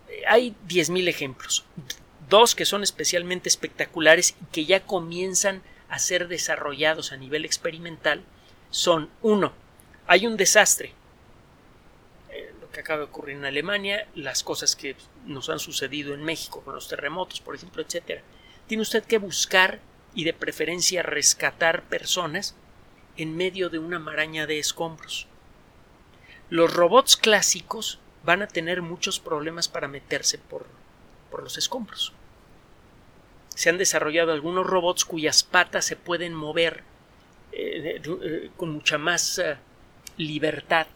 Eh, 0.08 0.24
hay 0.28 0.56
10.000 0.68 1.08
ejemplos. 1.08 1.66
Dos 2.30 2.56
que 2.56 2.66
son 2.66 2.84
especialmente 2.84 3.50
espectaculares 3.50 4.36
y 4.42 4.46
que 4.46 4.66
ya 4.66 4.86
comienzan 4.86 5.62
a 5.90 6.00
ser 6.00 6.28
desarrollados 6.28 7.12
a 7.12 7.18
nivel 7.18 7.46
experimental 7.46 8.24
son 8.70 9.10
uno, 9.22 9.54
hay 10.08 10.28
un 10.28 10.38
desastre 10.38 10.94
que 12.72 12.82
acaba 12.82 13.00
de 13.00 13.06
ocurrir 13.06 13.38
en 13.38 13.46
Alemania, 13.46 14.08
las 14.16 14.44
cosas 14.44 14.76
que 14.76 14.96
nos 15.26 15.50
han 15.50 15.60
sucedido 15.60 16.14
en 16.14 16.24
México 16.24 16.62
con 16.62 16.76
los 16.76 16.88
terremotos, 16.88 17.42
por 17.42 17.56
ejemplo, 17.56 17.82
etcétera. 17.82 18.22
Tiene 18.68 18.84
usted 18.84 19.04
que 19.04 19.18
buscar 19.18 19.80
y 20.14 20.24
de 20.24 20.34
preferencia 20.34 21.04
rescatar 21.04 21.84
personas 21.84 22.56
en 23.18 23.36
medio 23.36 23.70
de 23.70 23.80
una 23.80 24.00
maraña 24.00 24.46
de 24.46 24.60
escombros. 24.60 25.28
Los 26.50 26.74
robots 26.74 27.18
clásicos 27.18 28.00
van 28.24 28.42
a 28.42 28.48
tener 28.48 28.82
muchos 28.82 29.20
problemas 29.20 29.68
para 29.68 29.88
meterse 29.88 30.38
por, 30.38 30.68
por 31.32 31.44
los 31.44 31.58
escombros. 31.58 32.14
Se 33.60 33.70
han 33.70 33.78
desarrollado 33.78 34.32
algunos 34.32 34.66
robots 34.66 35.04
cuyas 35.04 35.44
patas 35.44 35.84
se 35.84 35.98
pueden 35.98 36.34
mover 36.34 36.82
eh, 37.52 38.02
eh, 38.02 38.52
con 38.56 38.70
mucha 38.72 38.98
más 38.98 39.38
eh, 39.38 39.58
libertad 40.16 40.88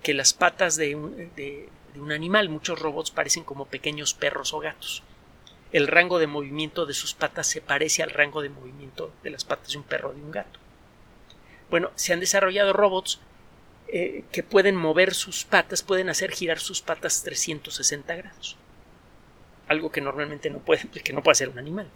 que 0.00 0.14
las 0.14 0.32
patas 0.32 0.76
de 0.76 0.94
un, 0.94 2.12
animal. 2.12 2.50
Muchos 2.50 2.78
robots 2.78 3.10
parecen 3.10 3.42
como 3.42 3.66
pequeños 3.66 4.14
perros 4.14 4.54
o 4.54 4.60
gatos. 4.60 5.02
El 5.72 5.88
rango 5.88 6.20
de 6.20 6.28
movimiento 6.28 6.86
de 6.86 6.94
sus 6.94 7.14
patas 7.14 7.48
se 7.48 7.60
parece 7.60 8.04
al 8.04 8.10
rango 8.10 8.42
de 8.42 8.50
movimiento 8.50 9.12
de 9.24 9.30
las 9.30 9.44
patas 9.44 9.72
de 9.72 9.78
un 9.78 9.84
perro 9.84 10.10
o 10.10 10.14
de 10.14 10.22
un 10.22 10.30
gato. 10.30 10.60
Bueno, 11.68 11.90
se 11.96 12.12
han 12.12 12.20
desarrollado 12.20 12.74
robots 12.74 13.18
que 13.88 14.44
pueden 14.48 14.76
mover 14.76 15.14
sus 15.14 15.44
patas, 15.44 15.82
pueden 15.82 16.10
hacer 16.10 16.30
girar 16.30 16.60
sus 16.60 16.80
patas 16.80 17.24
360 17.24 18.14
grados. 18.14 18.56
Algo 19.68 19.90
que 19.90 20.00
normalmente 20.00 20.50
no 20.50 20.58
puede, 20.58 20.88
que 20.88 21.12
no 21.12 21.22
puede 21.22 21.32
hacer 21.32 21.48
un 21.48 21.58
animal. 21.58 21.88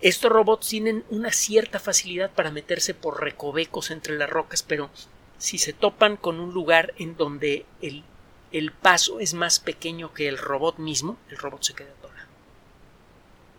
Estos 0.00 0.30
robots 0.30 0.68
tienen 0.68 1.04
una 1.10 1.32
cierta 1.32 1.80
facilidad 1.80 2.30
para 2.30 2.52
meterse 2.52 2.94
por 2.94 3.20
recovecos 3.20 3.90
entre 3.90 4.16
las 4.16 4.30
rocas, 4.30 4.62
pero 4.62 4.90
si 5.38 5.58
se 5.58 5.72
topan 5.72 6.16
con 6.16 6.38
un 6.38 6.54
lugar 6.54 6.94
en 6.98 7.16
donde 7.16 7.66
el, 7.82 8.04
el 8.52 8.70
paso 8.70 9.18
es 9.18 9.34
más 9.34 9.58
pequeño 9.58 10.14
que 10.14 10.28
el 10.28 10.38
robot 10.38 10.78
mismo, 10.78 11.18
el 11.30 11.38
robot 11.38 11.64
se 11.64 11.74
queda 11.74 11.90
atorado. 11.90 12.28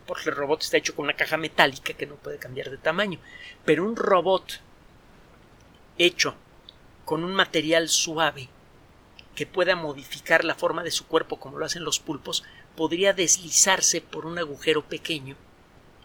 Porque 0.06 0.30
el 0.30 0.36
robot 0.36 0.62
está 0.62 0.78
hecho 0.78 0.96
con 0.96 1.04
una 1.04 1.16
caja 1.16 1.36
metálica 1.36 1.92
que 1.92 2.06
no 2.06 2.16
puede 2.16 2.38
cambiar 2.38 2.70
de 2.70 2.78
tamaño. 2.78 3.18
Pero 3.66 3.84
un 3.84 3.94
robot 3.94 4.60
hecho 5.98 6.34
con 7.04 7.22
un 7.22 7.34
material 7.34 7.88
suave 7.88 8.48
que 9.40 9.46
pueda 9.46 9.74
modificar 9.74 10.44
la 10.44 10.54
forma 10.54 10.82
de 10.82 10.90
su 10.90 11.06
cuerpo 11.06 11.40
como 11.40 11.58
lo 11.58 11.64
hacen 11.64 11.82
los 11.82 11.98
pulpos, 11.98 12.44
podría 12.76 13.14
deslizarse 13.14 14.02
por 14.02 14.26
un 14.26 14.38
agujero 14.38 14.82
pequeño 14.82 15.34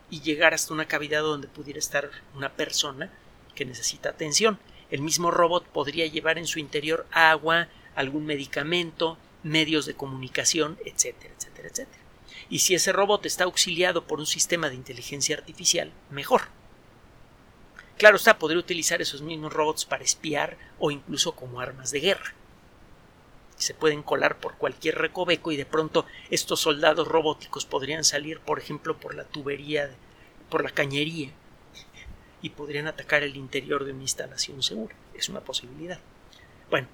y 0.10 0.22
llegar 0.22 0.54
hasta 0.54 0.74
una 0.74 0.88
cavidad 0.88 1.20
donde 1.20 1.50
pudiera 1.50 1.78
estar 1.78 2.10
una 2.34 2.54
persona 2.54 3.12
que 3.54 3.66
necesita 3.66 4.08
atención. 4.08 4.58
El 4.90 5.02
mismo 5.02 5.32
robot 5.32 5.66
podría 5.68 6.08
llevar 6.08 6.38
en 6.38 6.48
su 6.48 6.60
interior 6.60 7.06
agua, 7.12 7.68
algún 7.94 8.26
medicamento, 8.26 9.18
medios 9.44 9.86
de 9.86 9.96
comunicación, 9.96 10.78
etcétera, 10.86 11.34
etcétera, 11.38 11.68
etcétera. 11.68 12.04
Y 12.50 12.60
si 12.60 12.74
ese 12.74 12.94
robot 12.94 13.26
está 13.26 13.44
auxiliado 13.44 14.08
por 14.08 14.20
un 14.20 14.28
sistema 14.28 14.70
de 14.70 14.76
inteligencia 14.76 15.36
artificial, 15.36 15.92
mejor. 16.10 16.44
Claro 17.98 18.16
está, 18.16 18.40
podría 18.40 18.60
utilizar 18.60 19.02
esos 19.02 19.22
mismos 19.22 19.52
robots 19.52 19.84
para 19.84 20.06
espiar 20.06 20.56
o 20.80 20.90
incluso 20.90 21.34
como 21.34 21.60
armas 21.60 21.92
de 21.92 22.00
guerra. 22.00 22.34
Se 23.58 23.74
pueden 23.74 24.04
colar 24.04 24.40
por 24.40 24.56
cualquier 24.56 24.98
recoveco 24.98 25.52
y 25.52 25.58
de 25.58 25.66
pronto 25.66 26.06
estos 26.30 26.60
soldados 26.60 27.08
robóticos 27.08 27.66
podrían 27.66 28.04
salir, 28.04 28.40
por 28.40 28.60
ejemplo, 28.60 28.98
por 28.98 29.16
la 29.16 29.24
tubería, 29.24 29.90
por 30.50 30.64
la 30.64 30.72
cañería 30.72 31.32
y 32.42 32.50
podrían 32.50 32.88
atacar 32.88 33.24
el 33.24 33.38
interior 33.38 33.86
de 33.86 33.92
una 33.92 34.04
instalación 34.04 34.62
segura. 34.62 34.96
Es 35.14 35.30
una 35.30 35.42
posibilidad. 35.42 36.00
Bueno, 36.70 36.88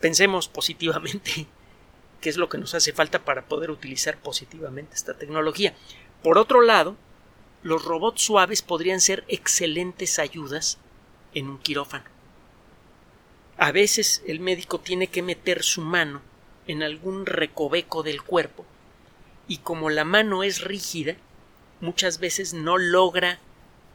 pensemos 0.00 0.48
positivamente 0.48 1.46
qué 2.20 2.28
es 2.28 2.36
lo 2.36 2.48
que 2.48 2.58
nos 2.58 2.74
hace 2.74 2.92
falta 2.92 3.24
para 3.24 3.46
poder 3.46 3.70
utilizar 3.70 4.18
positivamente 4.18 4.94
esta 4.94 5.16
tecnología. 5.16 5.74
Por 6.22 6.38
otro 6.38 6.60
lado, 6.60 6.96
los 7.62 7.84
robots 7.84 8.22
suaves 8.22 8.62
podrían 8.62 9.00
ser 9.00 9.24
excelentes 9.28 10.18
ayudas 10.18 10.78
en 11.34 11.48
un 11.48 11.58
quirófano. 11.58 12.15
A 13.58 13.72
veces 13.72 14.22
el 14.26 14.40
médico 14.40 14.80
tiene 14.80 15.06
que 15.06 15.22
meter 15.22 15.62
su 15.62 15.80
mano 15.80 16.20
en 16.66 16.82
algún 16.82 17.24
recoveco 17.24 18.02
del 18.02 18.22
cuerpo 18.22 18.66
y 19.48 19.58
como 19.58 19.88
la 19.88 20.04
mano 20.04 20.42
es 20.42 20.60
rígida, 20.60 21.16
muchas 21.80 22.18
veces 22.18 22.52
no 22.52 22.76
logra 22.76 23.38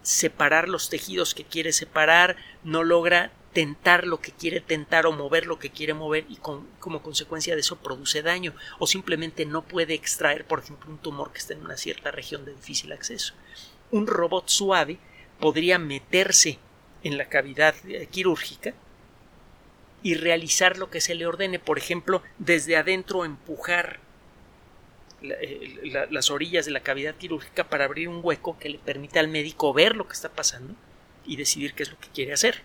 separar 0.01 0.68
los 0.68 0.89
tejidos 0.89 1.36
que 1.36 1.44
quiere 1.44 1.74
separar, 1.74 2.38
no 2.63 2.84
logra 2.84 3.32
tentar 3.53 4.08
lo 4.08 4.20
que 4.20 4.32
quiere 4.32 4.62
tentar 4.62 5.06
o 5.06 5.12
mover 5.12 5.46
lo 5.46 5.60
que 5.60 5.70
quiere 5.70 5.94
mover 5.94 6.25
y 6.30 6.38
como 6.38 7.03
consecuencia 7.03 7.53
de 7.53 7.62
eso 7.62 7.75
produce 7.75 8.24
daño 8.24 8.56
o 8.80 8.88
simplemente 8.88 9.46
no 9.46 9.62
puede 9.62 9.94
extraer, 9.94 10.46
por 10.46 10.60
ejemplo, 10.60 10.89
un 10.89 10.98
tumor 10.98 11.32
que 11.32 11.39
está 11.39 11.53
en 11.53 11.65
una 11.65 11.77
cierta 11.77 12.10
región 12.10 12.46
de 12.46 12.56
difícil 12.56 12.91
acceso. 12.94 13.36
Un 13.91 14.08
robot 14.08 14.48
suave 14.48 14.98
podría 15.39 15.77
meterse 15.77 16.58
en 17.03 17.18
la 17.18 17.30
cavidad 17.30 17.75
eh, 17.88 18.08
quirúrgica 18.10 18.74
y 20.03 20.15
realizar 20.15 20.77
lo 20.77 20.89
que 20.89 21.01
se 21.01 21.15
le 21.15 21.25
ordene, 21.25 21.60
por 21.60 21.77
ejemplo, 21.77 22.22
desde 22.39 22.77
adentro 22.77 23.25
empujar 23.25 24.00
eh, 25.22 26.08
las 26.10 26.31
orillas 26.31 26.65
de 26.65 26.72
la 26.72 26.79
cavidad 26.81 27.15
quirúrgica 27.15 27.70
para 27.70 27.86
abrir 27.86 28.10
un 28.10 28.22
hueco 28.24 28.58
que 28.58 28.70
le 28.70 28.79
permita 28.79 29.20
al 29.20 29.27
médico 29.27 29.74
ver 29.74 29.96
lo 29.96 30.08
que 30.08 30.13
está 30.13 30.29
pasando 30.29 30.74
y 31.25 31.36
decidir 31.36 31.74
qué 31.74 31.84
es 31.84 31.91
lo 31.91 31.99
que 31.99 32.10
quiere 32.10 32.34
hacer 32.34 32.63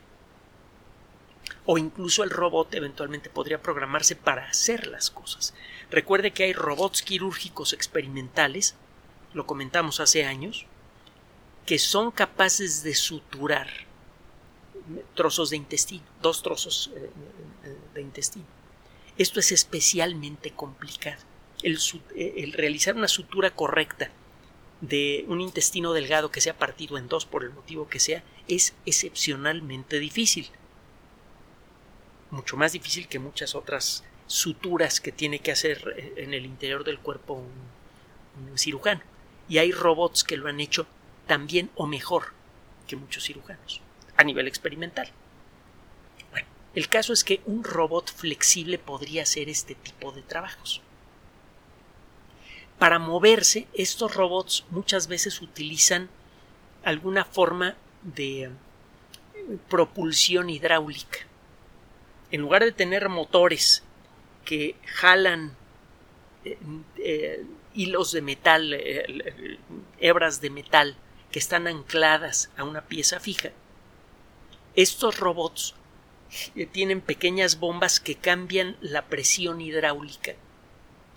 o 1.66 1.78
incluso 1.78 2.22
el 2.22 2.30
robot 2.30 2.72
eventualmente 2.74 3.28
podría 3.28 3.60
programarse 3.60 4.14
para 4.16 4.48
hacer 4.48 4.86
las 4.86 5.10
cosas. 5.10 5.52
Recuerde 5.90 6.30
que 6.30 6.44
hay 6.44 6.52
robots 6.52 7.02
quirúrgicos 7.02 7.72
experimentales, 7.72 8.76
lo 9.34 9.46
comentamos 9.46 10.00
hace 10.00 10.24
años, 10.24 10.66
que 11.66 11.78
son 11.78 12.12
capaces 12.12 12.84
de 12.84 12.94
suturar 12.94 13.68
trozos 15.14 15.50
de 15.50 15.56
intestino, 15.56 16.04
dos 16.22 16.42
trozos 16.42 16.90
eh, 16.94 17.10
eh, 17.64 17.76
de 17.94 18.02
intestino. 18.02 18.46
Esto 19.18 19.40
es 19.40 19.52
especialmente 19.52 20.50
complicado. 20.50 21.22
El, 21.62 21.78
eh, 22.14 22.52
realizar 22.54 22.94
una 22.96 23.08
sutura 23.08 23.50
correcta 23.50 24.10
de 24.80 25.24
un 25.28 25.40
intestino 25.40 25.92
delgado 25.94 26.30
que 26.30 26.42
sea 26.42 26.58
partido 26.58 26.98
en 26.98 27.08
dos 27.08 27.24
por 27.24 27.44
el 27.44 27.50
motivo 27.50 27.88
que 27.88 27.98
sea 27.98 28.22
es 28.46 28.74
excepcionalmente 28.84 29.98
difícil 29.98 30.50
mucho 32.30 32.56
más 32.56 32.72
difícil 32.72 33.08
que 33.08 33.18
muchas 33.18 33.54
otras 33.54 34.04
suturas 34.26 35.00
que 35.00 35.12
tiene 35.12 35.38
que 35.38 35.52
hacer 35.52 35.94
eh, 35.96 36.14
en 36.16 36.34
el 36.34 36.44
interior 36.44 36.84
del 36.84 36.98
cuerpo 36.98 37.34
un, 37.34 37.76
cirujano. 38.58 39.00
Y 39.48 39.58
hay 39.58 39.72
robots 39.72 40.22
que 40.22 40.36
lo 40.36 40.48
han 40.48 40.60
hecho 40.60 40.86
también 41.26 41.70
o 41.74 41.86
mejor 41.86 42.34
que 42.86 42.96
muchos 42.96 43.24
cirujanos 43.24 43.80
a 44.16 44.24
nivel 44.24 44.48
experimental. 44.48 45.08
Bueno, 46.30 46.46
el 46.74 46.88
caso 46.88 47.12
es 47.12 47.24
que 47.24 47.40
un 47.46 47.64
robot 47.64 48.12
flexible 48.12 48.78
podría 48.78 49.22
hacer 49.22 49.48
este 49.48 49.74
tipo 49.74 50.12
de 50.12 50.22
trabajos. 50.22 50.82
Para 52.78 52.98
moverse, 52.98 53.66
estos 53.72 54.14
robots 54.14 54.64
muchas 54.70 55.08
veces 55.08 55.40
utilizan 55.40 56.10
alguna 56.84 57.24
forma 57.24 57.74
de 58.02 58.44
eh, 58.44 58.50
propulsión 59.68 60.50
hidráulica 60.50 61.18
en 62.30 62.40
lugar 62.42 62.64
de 62.64 62.72
tener 62.72 63.08
motores 63.08 63.82
que 64.44 64.76
jalan 64.84 65.56
eh, 66.44 66.58
eh, 66.98 67.44
hilos 67.74 68.12
de 68.12 68.22
metal, 68.22 68.76
hebras 69.98 70.40
de 70.40 70.50
metal 70.50 70.96
que 71.30 71.38
están 71.38 71.66
ancladas 71.66 72.50
a 72.56 72.64
una 72.64 72.82
pieza 72.82 73.20
fija, 73.20 73.52
estos 74.76 75.18
robots 75.18 75.74
tienen 76.72 77.00
pequeñas 77.00 77.58
bombas 77.58 78.00
que 78.00 78.16
cambian 78.16 78.76
la 78.80 79.06
presión 79.06 79.60
hidráulica 79.60 80.34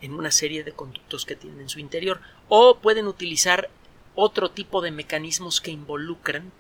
en 0.02 0.14
una 0.14 0.32
serie 0.32 0.64
de 0.64 0.72
conductos 0.72 1.26
que 1.26 1.36
tienen 1.36 1.62
en 1.62 1.70
su 1.70 1.80
interior 1.80 2.22
o 2.48 2.78
pueden 2.80 3.08
utilizar 3.08 3.70
otro 4.16 4.52
tipo 4.52 4.82
de 4.82 4.92
mecanismos 4.92 5.62
que 5.62 5.72
involucran 5.72 6.52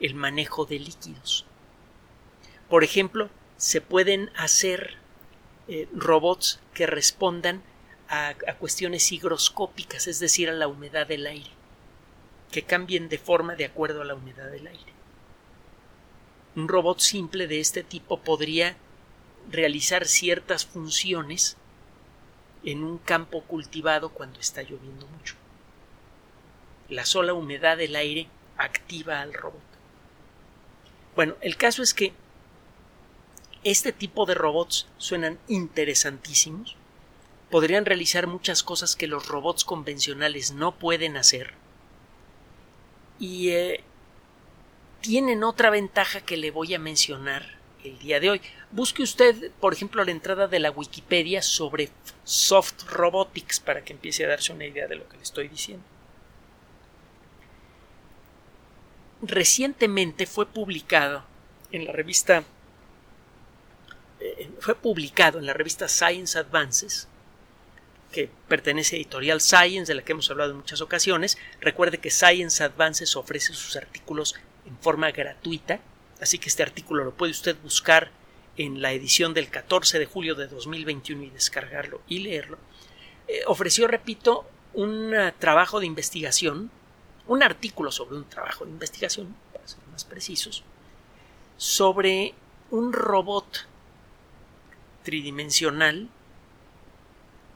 el 0.00 0.14
manejo 0.14 0.64
de 0.64 0.78
líquidos. 0.78 1.44
Por 2.68 2.84
ejemplo, 2.84 3.30
se 3.56 3.80
pueden 3.80 4.30
hacer 4.36 4.96
eh, 5.68 5.88
robots 5.94 6.60
que 6.72 6.86
respondan 6.86 7.62
a, 8.08 8.34
cuestiones 8.58 9.10
higroscópicas, 9.12 10.06
es 10.06 10.20
decir, 10.20 10.48
a 10.48 10.52
la 10.52 10.68
humedad 10.68 11.06
del 11.06 11.26
aire, 11.26 11.50
que 12.50 12.62
cambien 12.62 13.08
de 13.08 13.18
forma 13.18 13.54
de 13.54 13.64
acuerdo 13.64 14.02
a 14.02 14.04
la 14.04 14.14
humedad 14.14 14.50
del 14.50 14.66
aire. 14.66 14.93
Un 16.56 16.68
robot 16.68 17.00
simple 17.00 17.46
de 17.46 17.60
este 17.60 17.82
tipo 17.82 18.20
podría 18.20 18.76
realizar 19.50 20.06
ciertas 20.06 20.64
funciones 20.64 21.56
en 22.64 22.82
un 22.82 22.98
campo 22.98 23.42
cultivado 23.42 24.10
cuando 24.10 24.40
está 24.40 24.62
lloviendo 24.62 25.06
mucho. 25.06 25.34
La 26.88 27.04
sola 27.04 27.34
humedad 27.34 27.76
del 27.76 27.96
aire 27.96 28.28
activa 28.56 29.20
al 29.20 29.34
robot. 29.34 29.60
Bueno, 31.16 31.34
el 31.40 31.56
caso 31.56 31.82
es 31.82 31.94
que 31.94 32.12
este 33.62 33.92
tipo 33.92 34.26
de 34.26 34.34
robots 34.34 34.86
suenan 34.98 35.38
interesantísimos. 35.48 36.76
Podrían 37.50 37.86
realizar 37.86 38.26
muchas 38.26 38.62
cosas 38.62 38.96
que 38.96 39.06
los 39.06 39.28
robots 39.28 39.64
convencionales 39.64 40.52
no 40.52 40.76
pueden 40.76 41.16
hacer. 41.16 41.54
Y 43.18 43.50
eh, 43.50 43.84
tienen 45.04 45.44
otra 45.44 45.68
ventaja 45.68 46.22
que 46.22 46.38
le 46.38 46.50
voy 46.50 46.72
a 46.72 46.78
mencionar 46.78 47.58
el 47.84 47.98
día 47.98 48.20
de 48.20 48.30
hoy. 48.30 48.40
Busque 48.70 49.02
usted, 49.02 49.50
por 49.60 49.74
ejemplo, 49.74 50.02
la 50.02 50.12
entrada 50.12 50.48
de 50.48 50.58
la 50.58 50.70
Wikipedia 50.70 51.42
sobre 51.42 51.90
soft 52.24 52.84
robotics 52.88 53.60
para 53.60 53.84
que 53.84 53.92
empiece 53.92 54.24
a 54.24 54.28
darse 54.28 54.54
una 54.54 54.64
idea 54.64 54.88
de 54.88 54.94
lo 54.96 55.06
que 55.06 55.18
le 55.18 55.22
estoy 55.22 55.48
diciendo. 55.48 55.84
Recientemente 59.20 60.24
fue 60.24 60.46
publicado 60.46 61.22
en 61.70 61.84
la 61.84 61.92
revista 61.92 62.42
eh, 64.20 64.48
fue 64.58 64.74
publicado 64.74 65.38
en 65.38 65.44
la 65.44 65.52
revista 65.52 65.86
Science 65.86 66.38
Advances, 66.38 67.08
que 68.10 68.30
pertenece 68.48 68.96
a 68.96 68.98
Editorial 69.00 69.42
Science, 69.42 69.92
de 69.92 69.96
la 69.96 70.02
que 70.02 70.12
hemos 70.12 70.30
hablado 70.30 70.52
en 70.52 70.56
muchas 70.56 70.80
ocasiones. 70.80 71.36
Recuerde 71.60 71.98
que 71.98 72.10
Science 72.10 72.64
Advances 72.64 73.16
ofrece 73.16 73.52
sus 73.52 73.76
artículos 73.76 74.34
en 74.66 74.78
forma 74.78 75.10
gratuita, 75.10 75.80
así 76.20 76.38
que 76.38 76.48
este 76.48 76.62
artículo 76.62 77.04
lo 77.04 77.14
puede 77.14 77.32
usted 77.32 77.56
buscar 77.62 78.10
en 78.56 78.80
la 78.80 78.92
edición 78.92 79.34
del 79.34 79.48
14 79.48 79.98
de 79.98 80.06
julio 80.06 80.34
de 80.34 80.46
2021 80.46 81.24
y 81.24 81.30
descargarlo 81.30 82.00
y 82.06 82.20
leerlo, 82.20 82.58
eh, 83.26 83.42
ofreció, 83.46 83.88
repito, 83.88 84.46
un 84.74 85.12
trabajo 85.38 85.80
de 85.80 85.86
investigación, 85.86 86.70
un 87.26 87.42
artículo 87.42 87.90
sobre 87.90 88.16
un 88.16 88.24
trabajo 88.24 88.64
de 88.64 88.70
investigación, 88.70 89.34
para 89.52 89.66
ser 89.66 89.80
más 89.90 90.04
precisos, 90.04 90.62
sobre 91.56 92.34
un 92.70 92.92
robot 92.92 93.66
tridimensional 95.02 96.08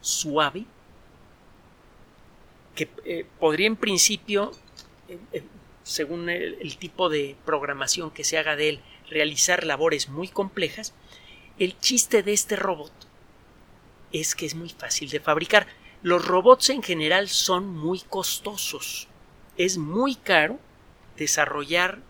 suave 0.00 0.64
que 2.74 2.88
eh, 3.04 3.26
podría 3.40 3.66
en 3.66 3.76
principio, 3.76 4.52
eh, 5.08 5.42
según 5.88 6.28
el, 6.28 6.76
tipo 6.76 7.08
de 7.08 7.34
programación 7.46 8.10
que 8.10 8.22
se 8.22 8.36
haga 8.36 8.56
de 8.56 8.68
él, 8.68 8.80
realizar 9.08 9.64
labores 9.64 10.08
muy 10.08 10.28
complejas, 10.28 10.92
el 11.58 11.78
chiste 11.80 12.22
de 12.22 12.34
este 12.34 12.56
robot 12.56 12.92
es 14.12 14.34
que 14.34 14.46
es 14.46 14.54
muy 14.54 14.68
fácil 14.68 15.08
de 15.08 15.20
fabricar. 15.20 15.66
Los 16.02 16.26
robots 16.26 16.70
en 16.70 16.82
general 16.82 17.28
son 17.28 17.66
muy 17.66 18.00
costosos. 18.00 19.08
Es 19.56 19.78
muy 19.78 20.14
caro 20.14 20.58
desarrollar 21.16 22.00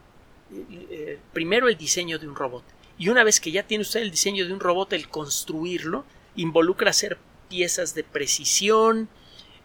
eh, 0.90 1.18
primero 1.32 1.68
el 1.68 1.78
diseño 1.78 2.18
de 2.18 2.28
un 2.28 2.34
robot. 2.34 2.64
Y 2.98 3.08
una 3.10 3.22
vez 3.22 3.40
que 3.40 3.52
ya 3.52 3.62
tiene 3.62 3.82
usted 3.82 4.00
el 4.00 4.10
diseño 4.10 4.44
de 4.44 4.52
un 4.52 4.60
robot, 4.60 4.92
el 4.92 5.08
construirlo 5.08 6.04
involucra 6.34 6.90
hacer 6.90 7.16
piezas 7.48 7.94
de 7.94 8.02
precisión, 8.02 9.08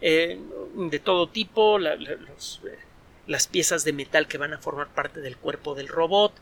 eh, 0.00 0.38
de 0.76 0.98
todo 1.00 1.28
tipo, 1.28 1.78
los, 1.78 2.60
eh, 2.64 2.78
las 3.26 3.46
piezas 3.46 3.84
de 3.84 3.92
metal 3.92 4.28
que 4.28 4.38
van 4.38 4.52
a 4.52 4.58
formar 4.58 4.92
parte 4.92 5.20
del 5.20 5.36
cuerpo 5.36 5.74
del 5.74 5.88
robot, 5.88 6.32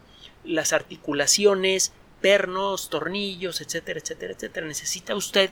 las 0.44 0.72
articulaciones, 0.72 1.92
pernos, 2.20 2.88
tornillos, 2.88 3.60
etcétera, 3.60 4.00
etcétera, 4.00 4.32
etcétera. 4.32 4.66
Necesita 4.66 5.14
usted 5.14 5.50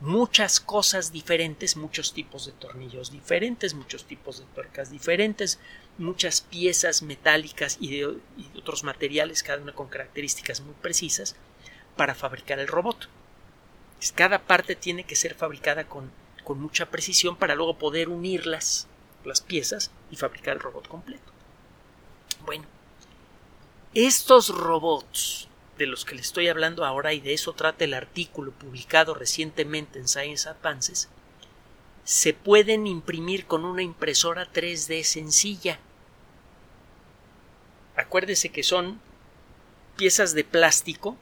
muchas 0.00 0.60
cosas 0.60 1.12
diferentes, 1.12 1.76
muchos 1.76 2.12
tipos 2.12 2.46
de 2.46 2.52
tornillos 2.52 3.10
diferentes, 3.10 3.74
muchos 3.74 4.04
tipos 4.04 4.38
de 4.38 4.46
tuercas 4.54 4.90
diferentes, 4.90 5.58
muchas 5.98 6.40
piezas 6.40 7.02
metálicas 7.02 7.78
y 7.80 7.96
de, 7.96 8.18
otros 8.56 8.84
materiales, 8.84 9.42
cada 9.42 9.62
una 9.62 9.72
con 9.72 9.88
características 9.88 10.60
muy 10.60 10.74
precisas, 10.74 11.36
para 11.96 12.14
fabricar 12.14 12.58
el 12.58 12.68
robot. 12.68 13.08
Cada 14.14 14.40
parte 14.40 14.76
tiene 14.76 15.04
que 15.04 15.16
ser 15.16 15.34
fabricada 15.34 15.84
con, 15.88 16.10
con 16.44 16.60
mucha 16.60 16.90
precisión 16.90 17.36
para 17.36 17.54
luego 17.54 17.78
poder 17.78 18.08
unirlas, 18.08 18.88
las 19.26 19.40
piezas, 19.40 19.90
y 20.10 20.16
fabricar 20.16 20.54
el 20.54 20.60
robot 20.60 20.88
completo. 20.88 21.32
Bueno, 22.44 22.64
estos 23.94 24.48
robots 24.48 25.48
de 25.78 25.86
los 25.86 26.04
que 26.04 26.14
le 26.14 26.20
estoy 26.20 26.48
hablando 26.48 26.84
ahora 26.84 27.12
y 27.12 27.20
de 27.20 27.34
eso 27.34 27.52
trata 27.52 27.84
el 27.84 27.94
artículo 27.94 28.52
publicado 28.52 29.14
recientemente 29.14 29.98
en 29.98 30.08
Science 30.08 30.48
Advances, 30.48 31.08
se 32.04 32.34
pueden 32.34 32.86
imprimir 32.86 33.46
con 33.46 33.64
una 33.64 33.82
impresora 33.82 34.52
3D 34.52 35.02
sencilla. 35.04 35.78
Acuérdese 37.96 38.50
que 38.50 38.62
son 38.62 39.00
piezas 39.96 40.34
de 40.34 40.44
plástico 40.44 41.16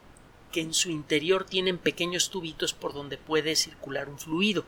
que 0.51 0.61
en 0.61 0.75
su 0.75 0.91
interior 0.91 1.45
tienen 1.45 1.79
pequeños 1.79 2.31
tubitos 2.31 2.75
por 2.75 2.93
donde 2.93 3.17
puede 3.17 3.57
circular 3.57 4.09
un 4.09 4.19
fluido. 4.19 4.65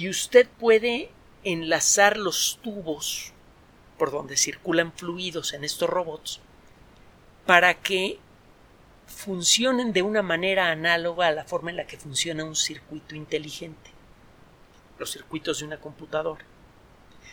Y 0.00 0.08
usted 0.08 0.48
puede 0.58 1.10
enlazar 1.44 2.16
los 2.16 2.58
tubos 2.62 3.34
por 3.98 4.10
donde 4.10 4.38
circulan 4.38 4.94
fluidos 4.94 5.52
en 5.52 5.62
estos 5.62 5.90
robots 5.90 6.40
para 7.44 7.74
que 7.74 8.18
funcionen 9.06 9.92
de 9.92 10.00
una 10.00 10.22
manera 10.22 10.70
análoga 10.70 11.26
a 11.26 11.32
la 11.32 11.44
forma 11.44 11.68
en 11.68 11.76
la 11.76 11.86
que 11.86 11.98
funciona 11.98 12.44
un 12.44 12.56
circuito 12.56 13.14
inteligente, 13.14 13.90
los 14.98 15.10
circuitos 15.10 15.58
de 15.58 15.66
una 15.66 15.80
computadora. 15.80 16.46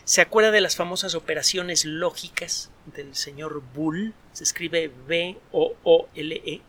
¿Se 0.03 0.19
acuerda 0.19 0.51
de 0.51 0.59
las 0.59 0.75
famosas 0.75 1.15
operaciones 1.15 1.85
lógicas 1.85 2.69
del 2.85 3.15
señor 3.15 3.63
Bull? 3.73 4.13
Se 4.33 4.43
escribe 4.43 4.91
B-O-O-L-E. 5.07 6.61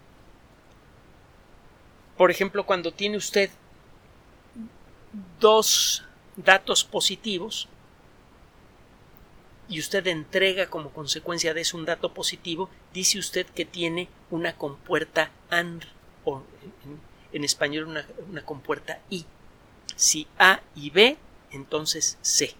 Por 2.16 2.30
ejemplo, 2.30 2.66
cuando 2.66 2.92
tiene 2.92 3.16
usted 3.16 3.50
dos 5.40 6.04
datos 6.36 6.84
positivos, 6.84 7.68
y 9.68 9.80
usted 9.80 10.06
entrega 10.06 10.70
como 10.70 10.90
consecuencia 10.90 11.52
de 11.52 11.60
eso 11.60 11.76
un 11.76 11.84
dato 11.84 12.14
positivo, 12.14 12.70
dice 12.94 13.18
usted 13.18 13.46
que 13.46 13.64
tiene 13.64 14.08
una 14.30 14.56
compuerta 14.56 15.30
AND 15.50 15.84
o 16.24 16.42
en, 17.32 17.44
español 17.44 17.84
una, 17.84 18.06
una, 18.30 18.44
compuerta 18.44 19.00
I. 19.10 19.26
Si 19.94 20.26
A 20.38 20.62
y 20.74 20.90
B, 20.90 21.18
entonces 21.50 22.16
C. 22.22 22.54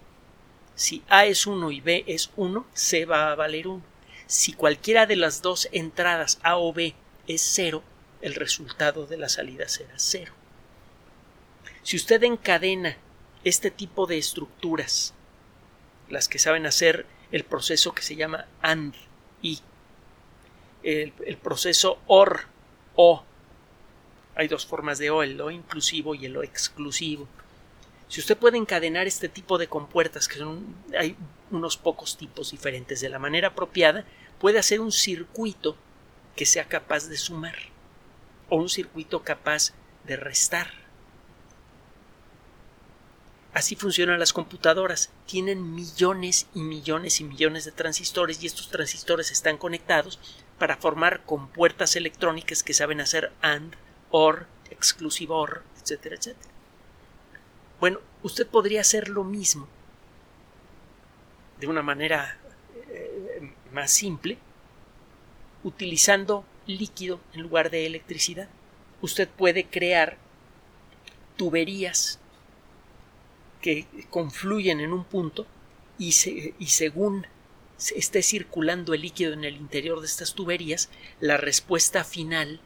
Si 0.75 1.03
A 1.09 1.25
es 1.25 1.47
1 1.47 1.71
y 1.71 1.81
B 1.81 2.03
es 2.07 2.31
1, 2.35 2.65
C 2.73 3.05
va 3.05 3.31
a 3.31 3.35
valer 3.35 3.67
1. 3.67 3.81
Si 4.27 4.53
cualquiera 4.53 5.07
de 5.07 5.15
las 5.15 5.41
dos 5.41 5.67
entradas 5.71 6.39
A 6.43 6.57
o 6.57 6.71
B 6.71 6.93
es 7.27 7.41
0, 7.41 7.83
el 8.21 8.35
resultado 8.35 9.07
de 9.07 9.17
la 9.17 9.29
salida 9.29 9.67
será 9.67 9.93
0. 9.97 10.31
Si 11.83 11.97
usted 11.97 12.23
encadena 12.23 12.97
este 13.43 13.71
tipo 13.71 14.05
de 14.05 14.17
estructuras 14.17 15.13
las 16.09 16.27
que 16.27 16.39
saben 16.39 16.65
hacer 16.65 17.05
el 17.31 17.43
proceso 17.43 17.93
que 17.93 18.01
se 18.01 18.15
llama 18.15 18.47
AND 18.61 18.95
y 19.41 19.59
el, 20.83 21.13
el, 21.25 21.37
proceso 21.37 21.99
OR 22.07 22.41
O. 22.95 23.23
Hay 24.35 24.47
dos 24.47 24.65
formas 24.65 24.97
de 24.97 25.09
O, 25.09 25.23
el 25.23 25.39
O 25.39 25.51
inclusivo 25.51 26.15
y 26.15 26.25
el 26.25 26.37
O 26.37 26.43
exclusivo. 26.43 27.27
Si 28.07 28.19
usted 28.19 28.37
puede 28.37 28.57
encadenar 28.57 29.05
este 29.05 29.29
tipo 29.29 29.57
de 29.57 29.67
compuertas, 29.67 30.27
que 30.27 30.39
son, 30.39 30.75
hay 30.97 31.15
unos 31.51 31.77
pocos 31.77 32.17
tipos 32.17 32.51
diferentes 32.51 33.01
de 33.01 33.09
la 33.09 33.19
manera 33.19 33.49
apropiada, 33.49 34.03
puede 34.39 34.57
hacer 34.57 34.79
un 34.79 34.91
circuito 34.91 35.75
que 36.35 36.45
sea 36.45 36.65
capaz 36.65 37.07
de 37.07 37.17
sumar 37.17 37.55
o 38.49 38.55
un 38.55 38.69
circuito 38.69 39.21
capaz 39.23 39.73
de 40.05 40.15
restar. 40.15 40.88
Así 43.59 43.75
funcionan 43.75 44.19
las 44.19 44.31
computadoras. 44.31 45.09
Tienen 45.25 45.75
millones 45.75 46.47
y 46.55 46.61
millones 46.61 47.19
y 47.19 47.25
millones 47.25 47.65
de 47.65 47.73
transistores 47.73 48.41
y 48.41 48.45
estos 48.45 48.69
transistores 48.69 49.31
están 49.31 49.57
conectados 49.57 50.17
para 50.57 50.77
formar 50.77 51.25
compuertas 51.25 51.97
electrónicas 51.97 52.63
que 52.63 52.73
saben 52.73 53.01
hacer 53.01 53.33
AND, 53.41 53.73
OR, 54.11 54.47
exclusive 54.71 55.33
OR, 55.33 55.63
etcétera, 55.81 56.15
etcétera. 56.15 56.53
Bueno, 57.81 57.99
usted 58.23 58.47
podría 58.47 58.79
hacer 58.79 59.09
lo 59.09 59.25
mismo 59.25 59.67
de 61.59 61.67
una 61.67 61.81
manera 61.81 62.37
eh, 62.87 63.51
más 63.73 63.91
simple 63.91 64.37
utilizando 65.65 66.45
líquido 66.65 67.19
en 67.33 67.41
lugar 67.41 67.71
de 67.71 67.85
electricidad. 67.85 68.47
Usted 69.01 69.27
puede 69.27 69.65
crear 69.65 70.15
tuberías 71.35 72.19
que 73.61 73.87
confluyen 74.09 74.79
en 74.79 74.93
un 74.93 75.03
punto 75.03 75.45
y, 75.97 76.13
se, 76.13 76.53
y 76.57 76.67
según 76.67 77.27
esté 77.77 78.21
circulando 78.21 78.93
el 78.93 79.01
líquido 79.01 79.33
en 79.33 79.43
el 79.43 79.55
interior 79.55 79.99
de 79.99 80.07
estas 80.07 80.33
tuberías, 80.33 80.89
la 81.19 81.37
respuesta 81.37 82.03
final 82.03 82.59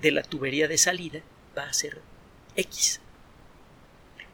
de 0.00 0.10
la 0.10 0.22
tubería 0.22 0.68
de 0.68 0.78
salida 0.78 1.20
va 1.56 1.64
a 1.64 1.72
ser 1.72 2.00
X. 2.56 3.00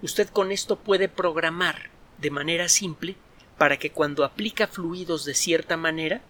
Usted 0.03 0.29
con 0.29 0.51
esto 0.51 0.79
puede 0.79 1.09
programar 1.09 1.91
de 2.19 2.31
manera 2.31 2.69
simple 2.69 3.17
para 3.59 3.79
que 3.79 3.91
cuando 3.91 4.25
aplica 4.25 4.67
fluidos 4.67 5.25
de 5.25 5.35
cierta 5.35 5.77
manera, 5.77 6.23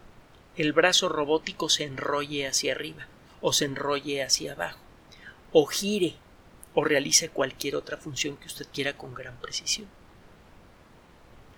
el 0.56 0.72
brazo 0.72 1.08
robótico 1.08 1.68
se 1.68 1.84
enrolle 1.84 2.46
hacia 2.46 2.72
arriba 2.72 3.06
o 3.40 3.52
se 3.52 3.66
enrolle 3.66 4.22
hacia 4.22 4.52
abajo 4.52 4.80
o 5.52 5.66
gire 5.66 6.14
o 6.74 6.84
realice 6.84 7.28
cualquier 7.28 7.76
otra 7.76 7.96
función 7.96 8.36
que 8.36 8.46
usted 8.46 8.66
quiera 8.72 8.96
con 8.96 9.14
gran 9.14 9.36
precisión. 9.40 9.88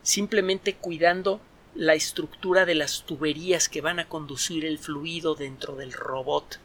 Simplemente 0.02 0.74
cuidando 0.74 1.40
la 1.74 1.94
estructura 1.94 2.66
de 2.66 2.74
las 2.74 3.04
tuberías 3.04 3.68
que 3.68 3.80
van 3.80 3.98
a 3.98 4.08
conducir 4.08 4.64
el 4.64 4.78
fluido 4.78 5.34
dentro 5.34 5.76
del 5.76 5.92
robot 5.92 6.58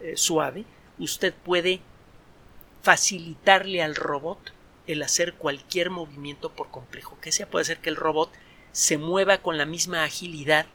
eh, 0.00 0.16
suave, 0.16 0.64
usted 0.98 1.32
puede 1.32 1.80
facilitarle 2.82 3.82
al 3.82 3.94
robot 3.94 4.52
el 4.86 5.02
hacer 5.02 5.34
cualquier 5.34 5.90
movimiento 5.90 6.50
por 6.50 6.70
complejo 6.70 7.18
que 7.20 7.32
sea. 7.32 7.48
Puede 7.48 7.64
ser 7.64 7.78
que 7.78 7.90
el 7.90 7.96
robot 7.96 8.30
se 8.72 8.98
mueva 8.98 9.38
con 9.38 9.56
la 9.58 9.66
misma 9.66 10.04
agilidad, 10.04 10.66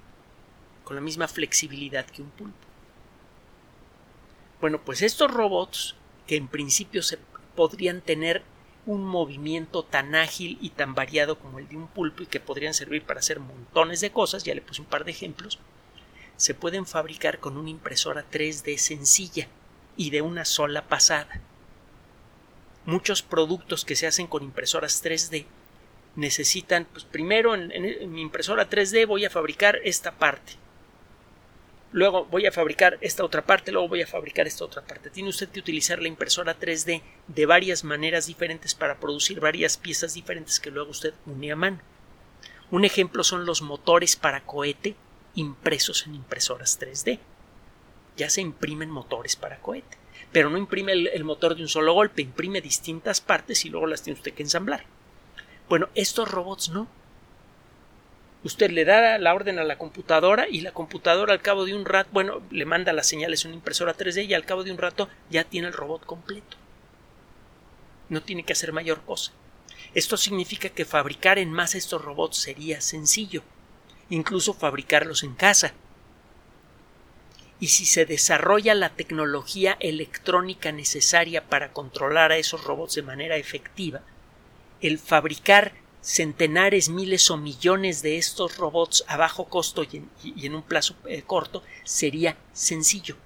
con 0.84 0.96
la 0.96 1.02
misma 1.02 1.28
flexibilidad 1.28 2.06
que 2.06 2.22
un 2.22 2.30
pulpo. 2.30 2.56
Bueno, 4.62 4.82
pues 4.84 5.02
estos 5.02 5.32
robots 5.32 5.96
que 6.28 6.36
en 6.36 6.48
principio 6.48 7.04
se 7.04 7.20
podrían 7.56 8.02
tener 8.02 8.44
un 8.86 9.04
movimiento 9.04 9.84
tan 9.84 10.14
ágil 10.16 10.58
y 10.62 10.70
tan 10.70 10.94
variado 10.94 11.40
como 11.40 11.60
el 11.60 11.68
de 11.68 11.78
un 11.78 11.88
pulpo 11.88 12.24
y 12.24 12.28
que 12.28 12.40
podrían 12.40 12.74
servir 12.74 13.04
para 13.04 13.20
hacer 13.20 13.40
montones 13.40 14.02
de 14.02 14.12
cosas, 14.12 14.44
ya 14.44 14.54
le 14.54 14.62
puse 14.62 14.82
un 14.82 14.88
par 14.88 15.06
de 15.06 15.12
ejemplos, 15.12 15.60
se 16.38 16.54
pueden 16.54 16.86
fabricar 16.86 17.40
con 17.40 17.58
una 17.58 17.70
impresora 17.70 18.26
3D 18.30 18.78
sencilla 18.78 19.48
y 19.98 20.10
de 20.12 20.22
una 20.22 20.46
sola 20.46 20.88
pasada. 20.88 21.42
Muchos 22.86 23.24
productos 23.24 23.86
que 23.86 23.96
se 23.96 24.06
hacen 24.06 24.28
con 24.28 24.44
impresoras 24.44 25.04
3D 25.04 25.46
necesitan, 26.16 26.86
pues 26.86 27.06
primero 27.06 27.56
en, 27.56 27.72
en 27.72 28.12
mi 28.12 28.22
impresora 28.22 28.70
3D 28.70 29.08
voy 29.08 29.26
a 29.26 29.30
fabricar 29.30 29.80
esta 29.84 30.12
parte 30.12 30.54
luego 31.92 32.26
voy 32.26 32.46
a 32.46 32.52
fabricar 32.52 32.98
esta 33.02 33.24
otra 33.24 33.46
parte, 33.46 33.72
luego 33.72 33.90
voy 33.90 34.02
a 34.02 34.08
fabricar 34.08 34.48
esta 34.48 34.66
otra 34.66 34.82
parte. 34.82 35.10
Tiene 35.10 35.30
usted 35.30 35.50
que 35.50 35.60
utilizar 35.60 36.02
la 36.02 36.08
impresora 36.08 36.60
3D 36.60 37.02
de 37.28 37.46
varias 37.46 37.84
maneras 37.84 38.28
diferentes 38.28 38.76
para 38.76 39.00
producir 39.00 39.40
varias 39.40 39.78
piezas 39.78 40.14
diferentes 40.14 40.60
que 40.60 40.72
luego 40.72 40.92
usted 40.92 41.14
une 41.26 41.52
a 41.52 41.56
mano. 41.56 41.80
Un 42.72 42.86
ejemplo 42.86 43.24
son 43.24 43.46
los 43.46 43.62
motores 43.62 44.16
para 44.16 44.46
cohete 44.46 44.96
impresos 45.36 46.06
en 46.08 46.16
impresoras 46.16 46.80
3D. 46.80 47.20
Ya 48.18 48.30
se 48.30 48.42
imprimen 48.42 48.90
motores 48.90 49.36
para 49.36 49.62
cohete, 49.62 49.98
pero 50.32 50.50
no 50.50 50.58
imprime 50.58 50.94
el, 50.94 51.08
el 51.08 51.24
motor 51.24 51.56
de 51.56 51.62
un 51.62 51.68
solo 51.68 51.94
golpe, 51.94 52.22
imprime 52.22 52.62
distintas 52.62 53.22
partes 53.22 53.66
y 53.66 53.70
luego 53.70 53.88
las 53.88 54.02
tiene 54.02 54.18
usted 54.18 54.34
que 54.34 54.44
ensamblar. 54.44 54.86
Bueno, 55.68 55.90
estos 55.96 56.30
robots 56.30 56.70
no 56.70 56.88
usted 58.46 58.70
le 58.70 58.86
da 58.86 59.18
la 59.18 59.34
orden 59.34 59.58
a 59.58 59.64
la 59.64 59.80
computadora 59.80 60.48
y 60.48 60.62
la 60.62 60.72
computadora 60.72 61.34
al 61.34 61.42
cabo 61.42 61.66
de 61.66 61.74
un 61.74 61.84
rato, 61.84 62.12
bueno, 62.14 62.44
le 62.52 62.66
manda 62.66 62.94
las 62.94 63.08
señales 63.08 63.44
a 63.44 63.48
una 63.48 63.58
impresora 63.58 63.98
3D 63.98 64.28
y 64.28 64.36
al 64.36 64.46
cabo 64.46 64.64
de 64.64 64.72
un 64.72 64.78
rato 64.78 65.10
ya 65.32 65.44
tiene 65.44 65.68
el 65.68 65.74
robot 65.74 66.06
completo. 66.06 66.56
No 68.08 68.22
tiene 68.22 68.44
que 68.44 68.54
hacer 68.54 68.72
mayor 68.72 69.02
cosa. 69.02 69.32
Esto 69.96 70.16
significa 70.16 70.70
que 70.70 70.86
fabricar 70.86 71.40
en 71.40 71.52
masa 71.52 71.80
estos 71.80 72.06
robots 72.06 72.38
sería 72.38 72.82
sencillo, 72.82 73.42
incluso 74.12 74.54
fabricarlos 74.54 75.24
en 75.24 75.34
casa. 75.34 75.74
Y 77.60 77.68
si 77.68 77.86
se 77.86 78.06
desarrolla 78.06 78.76
la 78.76 78.90
tecnología 78.90 79.76
electrónica 79.80 80.72
necesaria 80.72 81.46
para 81.46 81.74
controlar 81.74 82.32
a 82.32 82.38
esos 82.38 82.64
robots 82.64 82.94
de 82.94 83.02
manera 83.02 83.38
efectiva, 83.38 84.02
el 84.82 85.00
fabricar 85.00 85.74
centenares, 86.06 86.88
miles 86.88 87.32
o 87.32 87.38
millones 87.38 88.04
de 88.04 88.20
estos 88.20 88.58
robots 88.58 89.04
a 89.08 89.18
bajo 89.18 89.46
costo 89.46 89.82
y 89.84 90.46
en, 90.46 90.54
un 90.54 90.62
plazo 90.62 90.94
eh, 91.08 91.24
corto 91.24 91.64
sería 91.84 92.38
sencillo. 92.54 93.18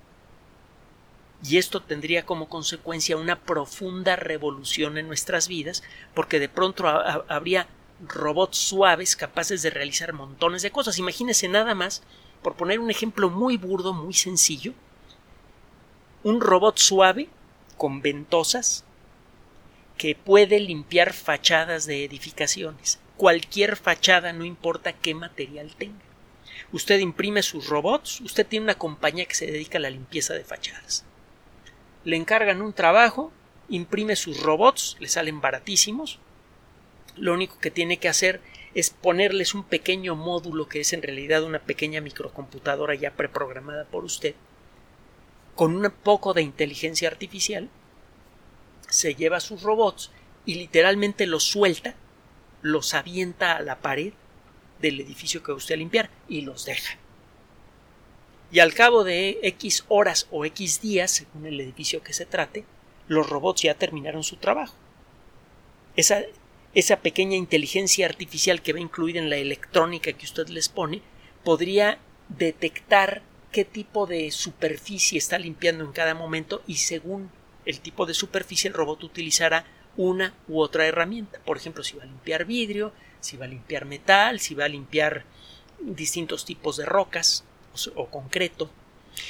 Y 1.44 1.58
esto 1.58 1.82
tendría 1.82 2.26
como 2.26 2.48
consecuencia 2.48 3.18
una 3.18 3.38
profunda 3.38 4.15
revolución 4.15 4.98
en 4.98 5.08
nuestras 5.08 5.50
vidas, 5.50 5.84
porque 6.13 6.39
de 6.39 6.48
pronto 6.48 6.88
habría 6.88 7.68
robots 8.08 8.58
suaves 8.58 9.18
capaces 9.18 9.62
de 9.62 9.72
realizar 9.72 10.13
montones 10.13 10.62
de 10.62 10.72
cosas. 10.72 10.98
Imagínese 11.00 11.50
nada 11.50 11.76
más, 11.76 12.02
por 12.42 12.56
poner 12.56 12.80
un 12.80 12.92
ejemplo 12.92 13.30
muy 13.30 13.58
burdo, 13.58 13.92
muy 13.92 14.13
sencillo, 14.13 14.74
un 16.24 16.39
robot 16.39 16.78
suave 16.78 17.28
con 17.78 18.02
ventosas 18.02 18.86
que 20.00 20.16
puede 20.16 20.62
limpiar 20.62 21.12
fachadas 21.12 21.86
de 21.86 22.06
edificaciones. 22.06 23.00
Cualquier 23.18 23.76
fachada, 23.76 24.32
no 24.32 24.46
importa 24.46 24.94
qué 24.94 25.14
material 25.14 25.76
tenga. 25.78 26.00
Usted 26.72 27.00
imprime 27.00 27.44
sus 27.44 27.68
robots, 27.68 28.22
usted 28.22 28.48
tiene 28.48 28.64
una 28.64 28.78
compañía 28.78 29.26
que 29.26 29.36
se 29.36 29.46
dedica 29.46 29.78
a 29.78 29.82
la 29.82 29.90
limpieza 29.90 30.34
de 30.36 30.46
fachadas. 30.46 31.04
Le 32.06 32.16
encargan 32.16 32.62
un 32.62 32.72
trabajo, 32.72 33.34
imprime 33.68 34.16
sus 34.16 34.42
robots, 34.42 34.96
le 35.02 35.10
salen 35.10 35.42
baratísimos. 35.42 36.20
Lo 37.18 37.34
único 37.34 37.60
que 37.60 37.70
tiene 37.70 37.98
que 37.98 38.08
hacer 38.08 38.40
es 38.76 38.92
ponerles 38.92 39.54
un 39.54 39.66
pequeño 39.66 40.16
módulo 40.16 40.70
que 40.70 40.80
es 40.80 40.94
en 40.94 41.02
realidad 41.02 41.44
una 41.44 41.60
pequeña 41.60 42.00
microcomputadora 42.00 42.96
ya 42.96 43.12
preprogramada 43.12 43.84
por 43.84 44.06
usted, 44.06 44.34
con 45.56 45.76
un 45.76 45.92
poco 45.92 46.34
de 46.34 46.42
inteligencia 46.42 47.10
artificial, 47.10 47.70
se 48.89 49.15
lleva 49.15 49.39
sus 49.39 49.62
robots 49.62 50.12
y 50.45 50.56
literalmente 50.56 51.28
los 51.28 51.43
suelta, 51.43 51.95
los 52.62 52.93
avienta 52.93 53.56
a 53.56 53.62
la 53.62 53.80
pared 53.80 54.13
del 54.82 54.99
edificio 54.99 55.43
que 55.43 55.52
va 55.52 55.58
usted 55.58 55.75
a 55.75 55.78
limpiar 55.78 56.10
y 56.28 56.41
los 56.41 56.65
deja. 56.65 56.97
Y 58.52 58.60
al 58.60 58.73
cabo 58.73 59.04
de 59.04 59.39
X 59.43 59.86
horas 59.89 60.28
o 60.32 60.43
X 60.45 60.82
días, 60.82 61.12
según 61.12 61.45
el 61.45 61.60
edificio 61.60 62.02
que 62.02 62.13
se 62.13 62.25
trate, 62.25 62.65
los 63.08 63.30
robots 63.30 63.62
ya 63.62 63.75
terminaron 63.75 64.23
su 64.23 64.38
trabajo. 64.38 64.75
Esa, 65.95 66.23
esa 66.73 67.02
pequeña 67.02 67.36
inteligencia 67.36 68.08
artificial 68.08 68.62
que 68.62 68.73
va 68.73 68.80
incluida 68.80 69.19
en 69.19 69.30
la 69.30 69.38
electrónica 69.38 70.13
que 70.13 70.25
usted 70.25 70.47
les 70.47 70.69
pone 70.69 71.02
podría 71.43 71.99
detectar 72.30 73.21
qué 73.52 73.65
tipo 73.65 74.06
de 74.06 74.32
superficie 74.32 75.17
está 75.17 75.38
limpiando 75.38 75.84
en 75.84 75.91
cada 75.91 76.13
momento 76.13 76.62
y 76.67 76.75
según 76.75 77.32
el 77.70 77.82
tipo 77.82 78.08
de 78.08 78.16
superficie 78.16 78.68
el 78.68 78.74
robot 78.74 79.04
utilizará 79.04 79.64
una 79.96 80.34
u 80.48 80.60
otra 80.60 80.88
herramienta. 80.88 81.40
Por 81.46 81.56
ejemplo, 81.56 81.84
si 81.84 81.96
va 81.96 82.02
a 82.02 82.08
limpiar 82.08 82.46
vidrio, 82.46 82.94
si 83.20 83.38
va 83.38 83.46
a 83.46 83.48
limpiar 83.48 83.86
metal, 83.86 84.40
si 84.40 84.56
va 84.56 84.66
a 84.66 84.70
limpiar 84.70 85.24
distintos 85.80 86.46
tipos 86.46 86.78
de 86.78 86.86
rocas 86.86 87.44
o, 87.96 88.08
concreto. 88.08 88.72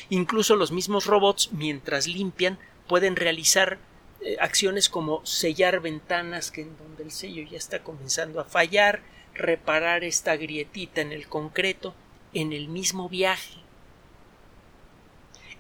Incluso 0.09 0.55
los 0.55 0.71
mismos 0.71 1.05
robots, 1.05 1.51
mientras 1.51 2.07
limpian, 2.07 2.57
pueden 2.87 3.17
realizar 3.17 3.77
eh, 4.21 4.37
acciones 4.39 4.87
como 4.87 5.25
sellar 5.25 5.81
ventanas 5.81 6.49
que 6.49 6.61
en 6.61 6.77
donde 6.77 7.03
el 7.03 7.11
sello 7.11 7.43
ya 7.43 7.57
está 7.57 7.83
comenzando 7.83 8.39
a 8.39 8.45
fallar, 8.45 9.01
reparar 9.33 10.05
esta 10.05 10.37
grietita 10.37 11.01
en 11.01 11.11
el 11.11 11.27
concreto 11.27 11.93
en 12.33 12.53
el 12.53 12.69
mismo 12.69 13.09
viaje. 13.09 13.55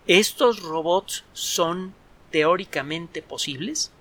Estos 0.07 0.63
robots 0.63 1.25
son 1.33 1.93
teóricamente 2.29 3.21
posibles 3.21 3.91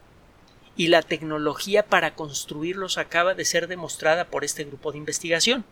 y 0.77 0.87
la 0.87 1.03
tecnología 1.03 1.85
para 1.85 2.15
construirlos 2.15 2.99
acaba 2.99 3.35
de 3.35 3.45
ser 3.45 3.67
demostrada 3.67 4.27
por 4.27 4.45
este 4.45 4.65
grupo 4.65 4.93
de 4.93 4.99
investigación. 4.99 5.65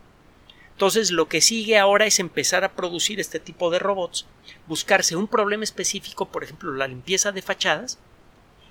Entonces 0.73 1.09
lo 1.11 1.27
que 1.27 1.41
sigue 1.41 1.77
ahora 1.79 2.05
es 2.05 2.19
empezar 2.19 2.63
a 2.63 2.73
producir 2.73 3.19
este 3.19 3.39
tipo 3.39 3.71
de 3.71 3.79
robots, 3.79 4.27
buscarse 4.67 5.15
un 5.15 5.27
problema 5.27 5.63
específico, 5.63 6.27
por 6.27 6.43
ejemplo 6.43 6.71
la 6.73 6.87
limpieza 6.87 7.31
de 7.31 7.41
fachadas, 7.41 7.97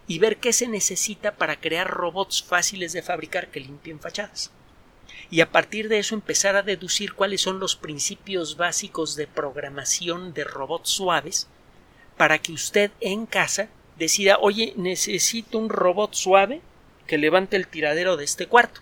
y 0.06 0.18
ver 0.18 0.36
qué 0.36 0.52
se 0.52 0.68
necesita 0.68 1.34
para 1.34 1.58
crear 1.58 1.90
robots 1.90 2.42
fáciles 2.42 2.92
de 2.92 3.02
fabricar 3.02 3.50
que 3.50 3.60
limpien 3.60 3.98
fachadas. 3.98 4.52
Y 5.30 5.40
a 5.40 5.50
partir 5.50 5.88
de 5.88 5.98
eso 5.98 6.14
empezar 6.14 6.54
a 6.54 6.62
deducir 6.62 7.14
cuáles 7.14 7.40
son 7.40 7.58
los 7.58 7.74
principios 7.74 8.56
básicos 8.56 9.16
de 9.16 9.26
programación 9.26 10.32
de 10.32 10.44
robots 10.44 10.90
suaves 10.90 11.48
para 12.16 12.38
que 12.38 12.52
usted 12.52 12.92
en 13.00 13.26
casa 13.26 13.68
decida, 13.98 14.38
oye, 14.40 14.74
necesito 14.76 15.58
un 15.58 15.68
robot 15.68 16.14
suave 16.14 16.60
que 17.06 17.18
levante 17.18 17.56
el 17.56 17.68
tiradero 17.68 18.16
de 18.16 18.24
este 18.24 18.46
cuarto, 18.46 18.80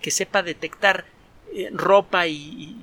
que 0.00 0.10
sepa 0.10 0.42
detectar 0.42 1.06
eh, 1.52 1.70
ropa 1.72 2.26
y, 2.26 2.76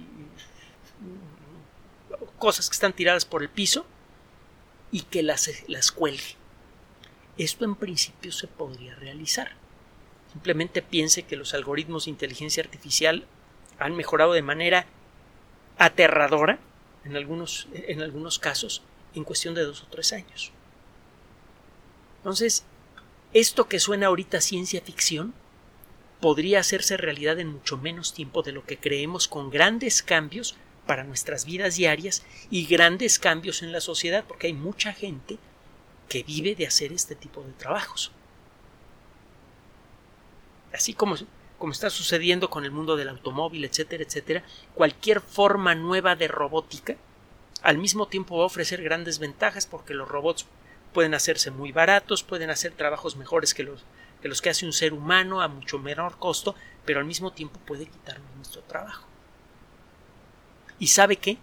cosas 2.38 2.70
que 2.70 2.74
están 2.74 2.94
tiradas 2.94 3.24
por 3.24 3.44
el 3.44 3.50
piso 3.50 3.86
y 4.92 5.02
que 5.02 5.22
las, 5.22 5.50
las 5.68 5.92
cuelgue. 5.92 6.36
Esto 7.38 7.66
en 7.66 7.76
principio 7.76 8.32
se 8.32 8.48
podría 8.48 8.96
realizar. 8.96 9.52
Simplemente 10.32 10.82
piense 10.82 11.24
que 11.24 11.36
los 11.36 11.54
algoritmos 11.54 12.06
de 12.06 12.12
inteligencia 12.12 12.64
artificial 12.64 13.28
han 13.78 13.96
mejorado 13.96 14.34
de 14.34 14.42
manera 14.42 14.88
aterradora 15.78 16.60
en 17.06 17.16
algunos, 17.16 17.68
en 17.74 18.02
algunos 18.02 18.40
casos 18.40 18.82
en 19.14 19.24
cuestión 19.24 19.54
de 19.54 19.64
dos 19.64 19.84
o 19.84 19.88
tres 19.88 20.14
años. 20.14 20.52
Entonces, 22.22 22.66
esto 23.34 23.68
que 23.68 23.80
suena 23.80 24.08
ahorita 24.08 24.42
ciencia 24.42 24.82
ficción 24.82 25.34
podría 26.20 26.60
hacerse 26.60 26.98
realidad 26.98 27.40
en 27.40 27.48
mucho 27.48 27.78
menos 27.78 28.14
tiempo 28.14 28.44
de 28.44 28.52
lo 28.52 28.64
que 28.64 28.78
creemos 28.78 29.28
con 29.28 29.50
grandes 29.50 30.04
cambios 30.04 30.56
para 30.86 31.04
nuestras 31.04 31.46
vidas 31.46 31.76
diarias 31.76 32.24
y 32.52 32.68
grandes 32.68 33.18
cambios 33.18 33.64
en 33.64 33.72
la 33.72 33.82
sociedad, 33.82 34.24
porque 34.28 34.48
hay 34.48 34.54
mucha 34.54 34.94
gente 34.94 35.40
que 36.08 36.22
vive 36.22 36.54
de 36.54 36.68
hacer 36.68 36.94
este 36.94 37.16
tipo 37.16 37.42
de 37.42 37.54
trabajos. 37.54 38.12
Así 40.74 40.94
como, 40.94 41.16
como 41.58 41.72
está 41.72 41.90
sucediendo 41.90 42.50
con 42.50 42.66
el 42.66 42.72
mundo 42.72 42.96
del 42.98 43.10
automóvil, 43.10 43.66
etcétera, 43.66 44.04
etcétera, 44.04 44.44
cualquier 44.76 45.22
forma 45.22 45.74
nueva 45.74 46.16
de 46.16 46.28
robótica 46.28 46.98
al 47.64 47.78
mismo 47.78 48.08
tiempo 48.08 48.38
va 48.38 48.44
a 48.44 48.48
ofrecer 48.48 48.84
grandes 48.84 49.20
ventajas 49.20 49.66
porque 49.66 49.94
los 49.94 50.08
robots 50.08 50.46
pueden 50.94 51.14
hacerse 51.14 51.52
muy 51.52 51.72
baratos, 51.72 52.24
pueden 52.24 52.50
hacer 52.50 52.74
trabajos 52.74 53.16
mejores 53.16 53.54
que 53.54 53.64
los 53.64 54.42
que, 54.42 54.50
hace 54.50 54.66
un 54.66 54.74
ser 54.74 54.94
humano 54.94 55.42
a 55.42 55.48
mucho 55.48 55.80
menor 55.80 56.18
costo, 56.20 56.56
pero 56.86 57.00
al 57.00 57.06
mismo 57.06 57.32
tiempo 57.32 57.60
puede 57.66 57.88
quitarnos 57.88 58.36
nuestro 58.36 58.62
trabajo. 58.64 59.08
¿Y 60.80 60.88
sabe 60.88 61.16
qué? 61.18 61.38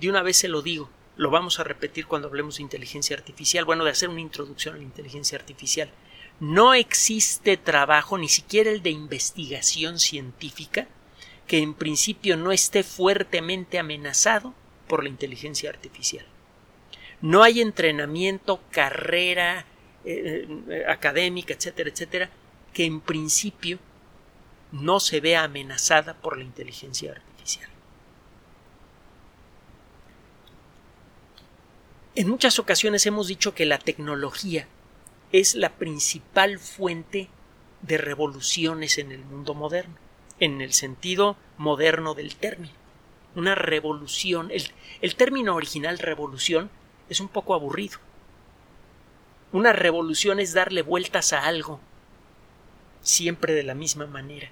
De 0.00 0.08
una 0.08 0.22
vez 0.22 0.36
se 0.36 0.48
lo 0.48 0.62
digo, 0.62 0.90
lo 1.16 1.30
vamos 1.30 1.58
a 1.58 1.64
repetir 1.64 2.06
cuando 2.06 2.28
hablemos 2.28 2.56
de 2.56 2.62
inteligencia 2.62 3.16
artificial, 3.16 3.64
bueno, 3.64 3.84
de 3.84 3.90
hacer 3.90 4.08
una 4.08 4.20
introducción 4.20 4.74
a 4.74 4.78
la 4.78 4.84
inteligencia 4.84 5.38
artificial. 5.38 5.90
no 6.38 6.74
existe 6.74 7.56
trabajo, 7.56 8.18
ni 8.18 8.28
siquiera 8.28 8.70
el 8.70 8.82
de 8.82 8.90
investigación 8.90 9.98
científica, 9.98 10.86
que 11.46 11.58
en 11.58 11.72
principio 11.72 12.36
no 12.36 12.52
esté 12.52 12.82
fuertemente 12.82 13.78
amenazado 13.78 14.52
por 14.86 15.02
la 15.02 15.08
inteligencia 15.08 15.70
artificial. 15.70 16.26
No 17.20 17.42
hay 17.42 17.60
entrenamiento, 17.60 18.60
carrera 18.70 19.64
eh, 20.04 20.46
eh, 20.68 20.84
académica, 20.88 21.54
etcétera, 21.54 21.90
etcétera, 21.90 22.30
que 22.72 22.84
en 22.84 23.00
principio 23.00 23.78
no 24.72 25.00
se 25.00 25.20
vea 25.20 25.44
amenazada 25.44 26.14
por 26.14 26.36
la 26.36 26.44
inteligencia 26.44 27.12
artificial. 27.12 27.68
En 32.14 32.28
muchas 32.28 32.58
ocasiones 32.58 33.04
hemos 33.06 33.28
dicho 33.28 33.54
que 33.54 33.66
la 33.66 33.78
tecnología 33.78 34.66
es 35.32 35.54
la 35.54 35.70
principal 35.70 36.58
fuente 36.58 37.28
de 37.82 37.98
revoluciones 37.98 38.98
en 38.98 39.12
el 39.12 39.24
mundo 39.24 39.54
moderno, 39.54 39.96
en 40.40 40.60
el 40.60 40.72
sentido 40.72 41.36
moderno 41.58 42.14
del 42.14 42.36
término. 42.36 42.74
Una 43.34 43.54
revolución, 43.54 44.50
el, 44.50 44.70
el 45.02 45.14
término 45.14 45.54
original 45.54 45.98
revolución 45.98 46.70
es 47.08 47.20
un 47.20 47.28
poco 47.28 47.54
aburrido. 47.54 47.98
Una 49.52 49.72
revolución 49.72 50.40
es 50.40 50.52
darle 50.52 50.82
vueltas 50.82 51.32
a 51.32 51.44
algo, 51.44 51.80
siempre 53.02 53.54
de 53.54 53.62
la 53.62 53.74
misma 53.74 54.06
manera. 54.06 54.50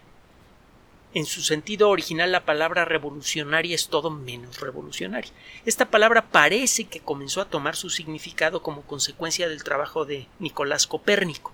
En 1.15 1.27
su 1.27 1.43
sentido 1.43 1.91
original 1.91 2.33
la 2.33 2.45
palabra 2.45 2.85
revolucionaria 2.85 3.75
es 3.75 3.89
todo 3.89 4.11
menos 4.11 4.61
revolucionaria. 4.61 5.31
Esta 5.65 5.89
palabra 5.89 6.31
parece 6.31 6.87
que 6.87 6.99
comenzó 6.99 7.41
a 7.41 7.49
tomar 7.49 7.77
su 7.77 7.89
significado 7.89 8.63
como 8.63 8.83
consecuencia 8.83 9.49
del 9.49 9.63
trabajo 9.63 10.05
de 10.05 10.27
Nicolás 10.41 10.89
Copérnico, 10.89 11.53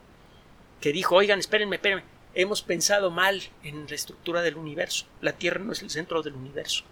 que 0.81 0.93
dijo 0.93 1.15
oigan, 1.15 1.39
espérenme, 1.39 1.77
espérenme, 1.77 2.05
hemos 2.35 2.63
pensado 2.63 3.11
mal 3.11 3.43
en 3.63 3.87
la 3.87 3.95
estructura 3.95 4.41
del 4.41 4.57
universo. 4.57 5.05
La 5.21 5.33
Tierra 5.33 5.61
no 5.61 5.73
es 5.73 5.83
el 5.83 5.91
centro 5.91 6.23
del 6.23 6.35
universo. 6.35 6.85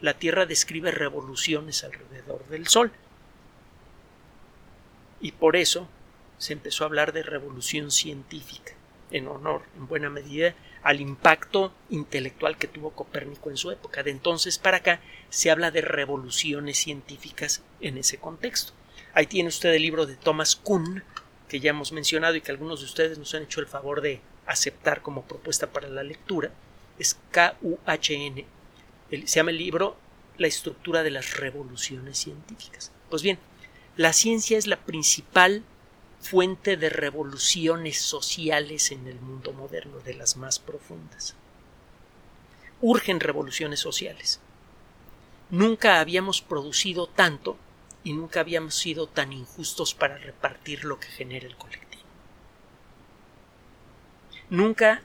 La 0.00 0.14
Tierra 0.14 0.46
describe 0.46 0.90
revoluciones 0.90 1.84
alrededor 1.84 2.44
del 2.48 2.66
Sol. 2.66 2.90
Y 5.20 5.32
por 5.32 5.56
eso 5.56 5.88
se 6.38 6.52
empezó 6.52 6.84
a 6.84 6.88
hablar 6.88 7.12
de 7.12 7.22
revolución 7.22 7.90
científica, 7.90 8.72
en 9.10 9.28
honor, 9.28 9.62
en 9.76 9.86
buena 9.86 10.10
medida, 10.10 10.54
al 10.82 11.00
impacto 11.00 11.72
intelectual 11.90 12.58
que 12.58 12.68
tuvo 12.68 12.90
Copérnico 12.90 13.50
en 13.50 13.56
su 13.56 13.70
época. 13.70 14.02
De 14.02 14.10
entonces 14.10 14.58
para 14.58 14.78
acá 14.78 15.00
se 15.30 15.50
habla 15.50 15.70
de 15.70 15.80
revoluciones 15.80 16.78
científicas 16.78 17.62
en 17.80 17.98
ese 17.98 18.18
contexto. 18.18 18.72
Ahí 19.14 19.26
tiene 19.26 19.48
usted 19.48 19.72
el 19.72 19.82
libro 19.82 20.06
de 20.06 20.16
Thomas 20.16 20.56
Kuhn, 20.56 21.02
que 21.48 21.60
ya 21.60 21.70
hemos 21.70 21.92
mencionado 21.92 22.34
y 22.36 22.40
que 22.40 22.50
algunos 22.50 22.80
de 22.80 22.86
ustedes 22.86 23.18
nos 23.18 23.34
han 23.34 23.44
hecho 23.44 23.60
el 23.60 23.66
favor 23.66 24.00
de 24.00 24.20
aceptar 24.46 25.02
como 25.02 25.22
propuesta 25.22 25.68
para 25.68 25.88
la 25.88 26.02
lectura. 26.02 26.50
Es 26.98 27.18
K-U-H-N. 27.30 28.46
Se 29.10 29.26
llama 29.26 29.50
el 29.50 29.58
libro 29.58 29.96
La 30.38 30.46
estructura 30.46 31.02
de 31.02 31.10
las 31.10 31.36
revoluciones 31.36 32.18
científicas. 32.18 32.92
Pues 33.08 33.22
bien, 33.22 33.38
la 33.96 34.12
ciencia 34.12 34.58
es 34.58 34.66
la 34.66 34.76
principal 34.76 35.64
fuente 36.20 36.76
de 36.76 36.90
revoluciones 36.90 37.98
sociales 37.98 38.90
en 38.90 39.06
el 39.06 39.18
mundo 39.20 39.52
moderno, 39.52 40.00
de 40.00 40.14
las 40.14 40.36
más 40.36 40.58
profundas. 40.58 41.34
Urgen 42.82 43.20
revoluciones 43.20 43.80
sociales. 43.80 44.40
Nunca 45.48 46.00
habíamos 46.00 46.42
producido 46.42 47.06
tanto 47.06 47.56
y 48.04 48.12
nunca 48.12 48.40
habíamos 48.40 48.74
sido 48.74 49.06
tan 49.06 49.32
injustos 49.32 49.94
para 49.94 50.18
repartir 50.18 50.84
lo 50.84 51.00
que 51.00 51.08
genera 51.08 51.46
el 51.46 51.56
colectivo. 51.56 52.04
Nunca 54.50 55.02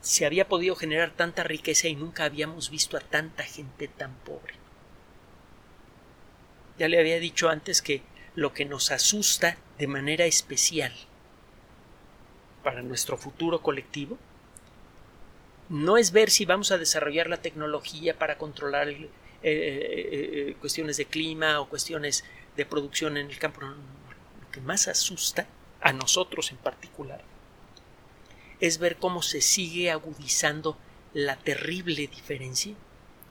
se 0.00 0.24
había 0.24 0.48
podido 0.48 0.76
generar 0.76 1.10
tanta 1.10 1.42
riqueza 1.44 1.88
y 1.88 1.94
nunca 1.94 2.24
habíamos 2.24 2.70
visto 2.70 2.96
a 2.96 3.00
tanta 3.00 3.42
gente 3.42 3.86
tan 3.86 4.14
pobre. 4.16 4.54
Ya 6.78 6.88
le 6.88 6.98
había 6.98 7.20
dicho 7.20 7.48
antes 7.48 7.82
que 7.82 8.02
lo 8.34 8.52
que 8.52 8.64
nos 8.64 8.90
asusta 8.90 9.56
de 9.78 9.86
manera 9.86 10.24
especial 10.26 10.92
para 12.62 12.82
nuestro 12.82 13.16
futuro 13.16 13.62
colectivo 13.62 14.18
no 15.68 15.96
es 15.96 16.12
ver 16.12 16.30
si 16.30 16.44
vamos 16.44 16.72
a 16.72 16.78
desarrollar 16.78 17.28
la 17.28 17.38
tecnología 17.38 18.18
para 18.18 18.36
controlar 18.36 18.88
eh, 18.88 19.08
eh, 19.42 19.42
eh, 19.42 20.56
cuestiones 20.60 20.96
de 20.96 21.06
clima 21.06 21.60
o 21.60 21.68
cuestiones 21.68 22.24
de 22.56 22.66
producción 22.66 23.16
en 23.16 23.30
el 23.30 23.38
campo. 23.38 23.60
lo 23.62 24.50
que 24.50 24.60
más 24.60 24.88
asusta 24.88 25.46
a 25.80 25.92
nosotros 25.92 26.50
en 26.50 26.58
particular 26.58 27.22
es 28.60 28.78
ver 28.78 28.96
cómo 28.96 29.22
se 29.22 29.40
sigue 29.40 29.90
agudizando 29.90 30.76
la 31.12 31.36
terrible 31.36 32.06
diferencia 32.06 32.74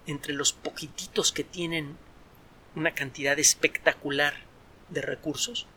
entre 0.06 0.34
los 0.34 0.54
poquititos 0.54 1.32
que 1.32 1.44
tienen 1.44 1.98
una 2.76 2.94
cantidad 2.94 3.38
espectacular 3.40 4.34
de 4.94 5.02
recursos 5.02 5.68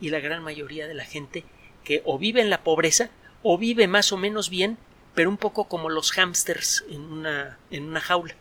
y 0.00 0.10
la 0.10 0.20
gran 0.20 0.42
mayoría 0.42 0.86
de 0.86 0.94
la 0.94 1.04
gente 1.04 1.44
que 1.84 2.02
o 2.04 2.18
vive 2.18 2.40
en 2.40 2.50
la 2.50 2.62
pobreza 2.62 3.10
o 3.42 3.58
vive 3.58 3.86
más 3.86 4.12
o 4.12 4.16
menos 4.16 4.50
bien, 4.50 4.76
pero 5.14 5.30
un 5.30 5.36
poco 5.36 5.68
como 5.68 5.88
los 5.88 6.12
hámsters 6.12 6.84
en 6.90 7.00
una, 7.00 7.58
en 7.70 7.84
una 7.84 8.00
jaula. 8.00 8.34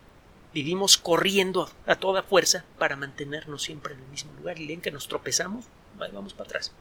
Vivimos 0.54 0.98
corriendo 0.98 1.70
a 1.86 1.96
toda 1.96 2.24
fuerza 2.24 2.66
para 2.80 2.96
mantenernos 2.96 3.64
siempre 3.64 3.94
en 3.94 4.00
el 4.00 4.08
mismo 4.08 4.34
lugar 4.34 4.60
y 4.60 4.72
en 4.72 4.82
que 4.82 4.92
nos 4.92 5.08
tropezamos, 5.08 5.66
vamos 5.98 6.34
para 6.34 6.48
atrás. 6.48 6.72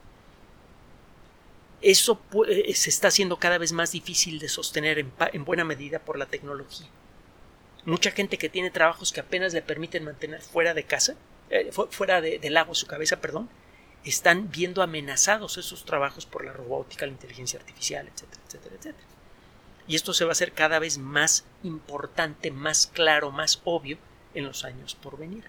Eso 1.85 2.19
eh, 2.49 2.73
se 2.75 2.89
está 2.89 3.09
haciendo 3.09 3.37
cada 3.37 3.59
vez 3.59 3.73
más 3.73 3.93
difícil 3.93 4.39
de 4.39 4.49
sostener 4.49 4.99
en, 4.99 5.45
buena 5.45 5.65
medida 5.65 5.99
por 5.99 6.19
la 6.19 6.25
tecnología. 6.25 6.87
Mucha 7.85 8.11
gente 8.11 8.39
que 8.39 8.49
tiene 8.49 8.71
trabajos 8.71 9.13
que 9.13 9.21
apenas 9.21 9.53
le 9.53 9.61
permiten 9.61 10.03
mantener 10.03 10.41
fuera 10.41 10.73
de 10.73 10.85
casa, 10.85 11.15
eh, 11.55 11.71
fuera 11.71 12.21
de, 12.21 12.41
del 12.41 12.57
agua 12.57 12.75
su 12.75 12.89
cabeza, 12.89 13.21
perdón, 13.21 13.49
están 14.05 14.51
viendo 14.51 14.83
amenazados 14.83 15.57
esos 15.57 15.85
trabajos 15.85 16.27
por 16.27 16.45
la 16.45 16.53
robótica, 16.53 17.07
la 17.07 17.13
inteligencia 17.13 17.61
artificial, 17.61 18.09
etcétera, 18.09 18.43
etcétera, 18.45 18.75
etcétera. 18.75 19.09
Y 19.87 19.95
esto 19.95 20.13
se 20.13 20.25
va 20.25 20.31
a 20.31 20.33
hacer 20.33 20.53
cada 20.53 20.81
vez 20.81 20.99
más 20.99 21.45
importante, 21.63 22.51
más 22.51 22.89
claro, 22.89 23.31
más 23.31 23.61
obvio 23.63 23.99
en 24.35 24.47
los 24.47 24.65
años 24.65 24.97
por 24.97 25.17
venir. 25.17 25.45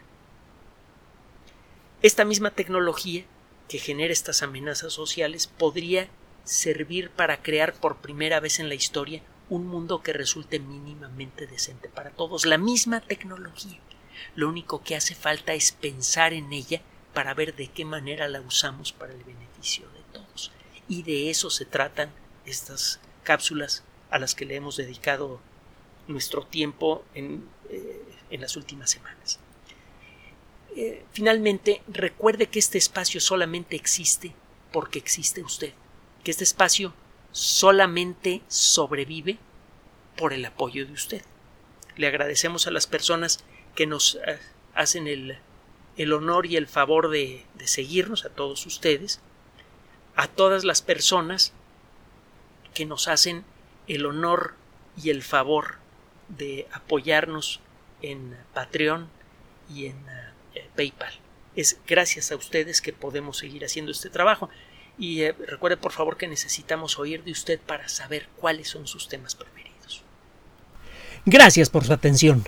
Esta 2.04 2.24
misma 2.24 2.52
tecnología 2.52 3.26
que 3.68 3.80
genera 3.80 4.14
estas 4.14 4.44
amenazas 4.44 4.94
sociales 4.94 5.48
podría 5.48 6.08
servir 6.44 7.10
para 7.10 7.42
crear 7.42 7.74
por 7.74 7.98
primera 7.98 8.40
vez 8.40 8.60
en 8.60 8.70
la 8.70 8.76
historia 8.76 9.24
un 9.50 9.66
mundo 9.66 10.04
que 10.04 10.14
resulte 10.14 10.60
mínimamente 10.60 11.48
decente 11.48 11.90
para 11.90 12.12
todos. 12.12 12.46
La 12.46 12.60
misma 12.60 13.02
tecnología. 13.02 13.80
Lo 14.36 14.50
único 14.50 14.84
que 14.84 14.96
hace 14.96 15.16
falta 15.16 15.54
es 15.54 15.72
pensar 15.72 16.34
en 16.34 16.52
ella 16.54 16.82
para 17.14 17.34
ver 17.34 17.56
de 17.56 17.68
qué 17.68 17.86
manera 17.86 18.28
la 18.28 18.42
usamos 18.42 18.92
para 18.92 19.14
el 19.14 19.24
beneficio 19.24 19.88
de 19.90 20.02
todos. 20.12 20.52
Y 20.88 21.04
de 21.04 21.30
eso 21.30 21.50
se 21.50 21.66
tratan 21.66 22.12
estas 22.46 23.00
cápsulas 23.24 23.84
a 24.10 24.20
las 24.20 24.36
que 24.36 24.46
le 24.46 24.56
hemos 24.56 24.78
dedicado 24.78 25.40
nuestro 26.08 26.46
tiempo 26.46 27.04
en, 27.14 27.48
eh, 27.70 28.02
las 28.32 28.56
últimas 28.58 28.92
semanas. 28.92 29.40
Eh, 30.76 31.06
finalmente, 31.12 31.82
recuerde 31.88 32.48
que 32.48 32.60
este 32.60 32.78
espacio 32.78 33.22
solamente 33.22 33.76
existe 33.76 34.34
porque 34.74 35.00
existe 35.00 35.42
usted, 35.42 35.74
que 36.24 36.32
este 36.32 36.44
espacio 36.44 36.94
solamente 37.32 38.42
sobrevive 38.50 39.38
por 40.18 40.34
el 40.34 40.44
apoyo 40.46 40.86
de 40.86 40.92
usted. 40.92 41.22
Le 41.96 42.08
agradecemos 42.08 42.68
a 42.68 42.72
las 42.72 42.88
personas 42.88 43.44
que 43.76 43.86
nos 43.86 44.16
eh, 44.26 44.40
hacen 44.74 45.08
el, 45.08 45.38
el, 45.98 46.14
honor 46.14 46.46
y 46.46 46.58
el 46.58 46.68
favor 46.68 47.10
de, 47.10 47.46
de 47.56 47.68
seguirnos, 47.68 48.26
a 48.26 48.30
todos 48.30 48.66
ustedes, 48.66 49.20
a 50.16 50.28
todas 50.28 50.64
las 50.64 50.82
personas 50.82 51.54
que 52.74 52.86
nos 52.86 53.08
hacen 53.08 53.44
el 53.88 54.06
honor 54.06 54.56
y 55.02 55.10
el 55.10 55.24
favor 55.24 55.76
de 56.30 56.68
apoyarnos 56.72 57.60
en 58.02 58.38
Patreon 58.54 59.10
y 59.74 59.88
en 59.88 59.98
eh, 60.54 60.68
PayPal. 60.76 61.14
Es 61.56 61.78
gracias 61.88 62.32
a 62.32 62.36
ustedes 62.36 62.82
que 62.82 62.94
podemos 62.94 63.38
seguir 63.38 63.64
haciendo 63.66 63.92
este 63.92 64.10
trabajo. 64.10 64.50
Y 64.98 65.22
eh, 65.24 65.34
recuerde 65.34 65.78
por 65.78 65.92
favor 65.92 66.18
que 66.18 66.28
necesitamos 66.28 67.00
oír 67.00 67.24
de 67.24 67.32
usted 67.32 67.60
para 67.60 67.90
saber 67.90 68.28
cuáles 68.38 68.70
son 68.70 68.88
sus 68.88 69.08
temas 69.10 69.36
preferidos. 69.36 70.04
Gracias 71.26 71.70
por 71.70 71.84
su 71.84 71.94
atención. 71.94 72.48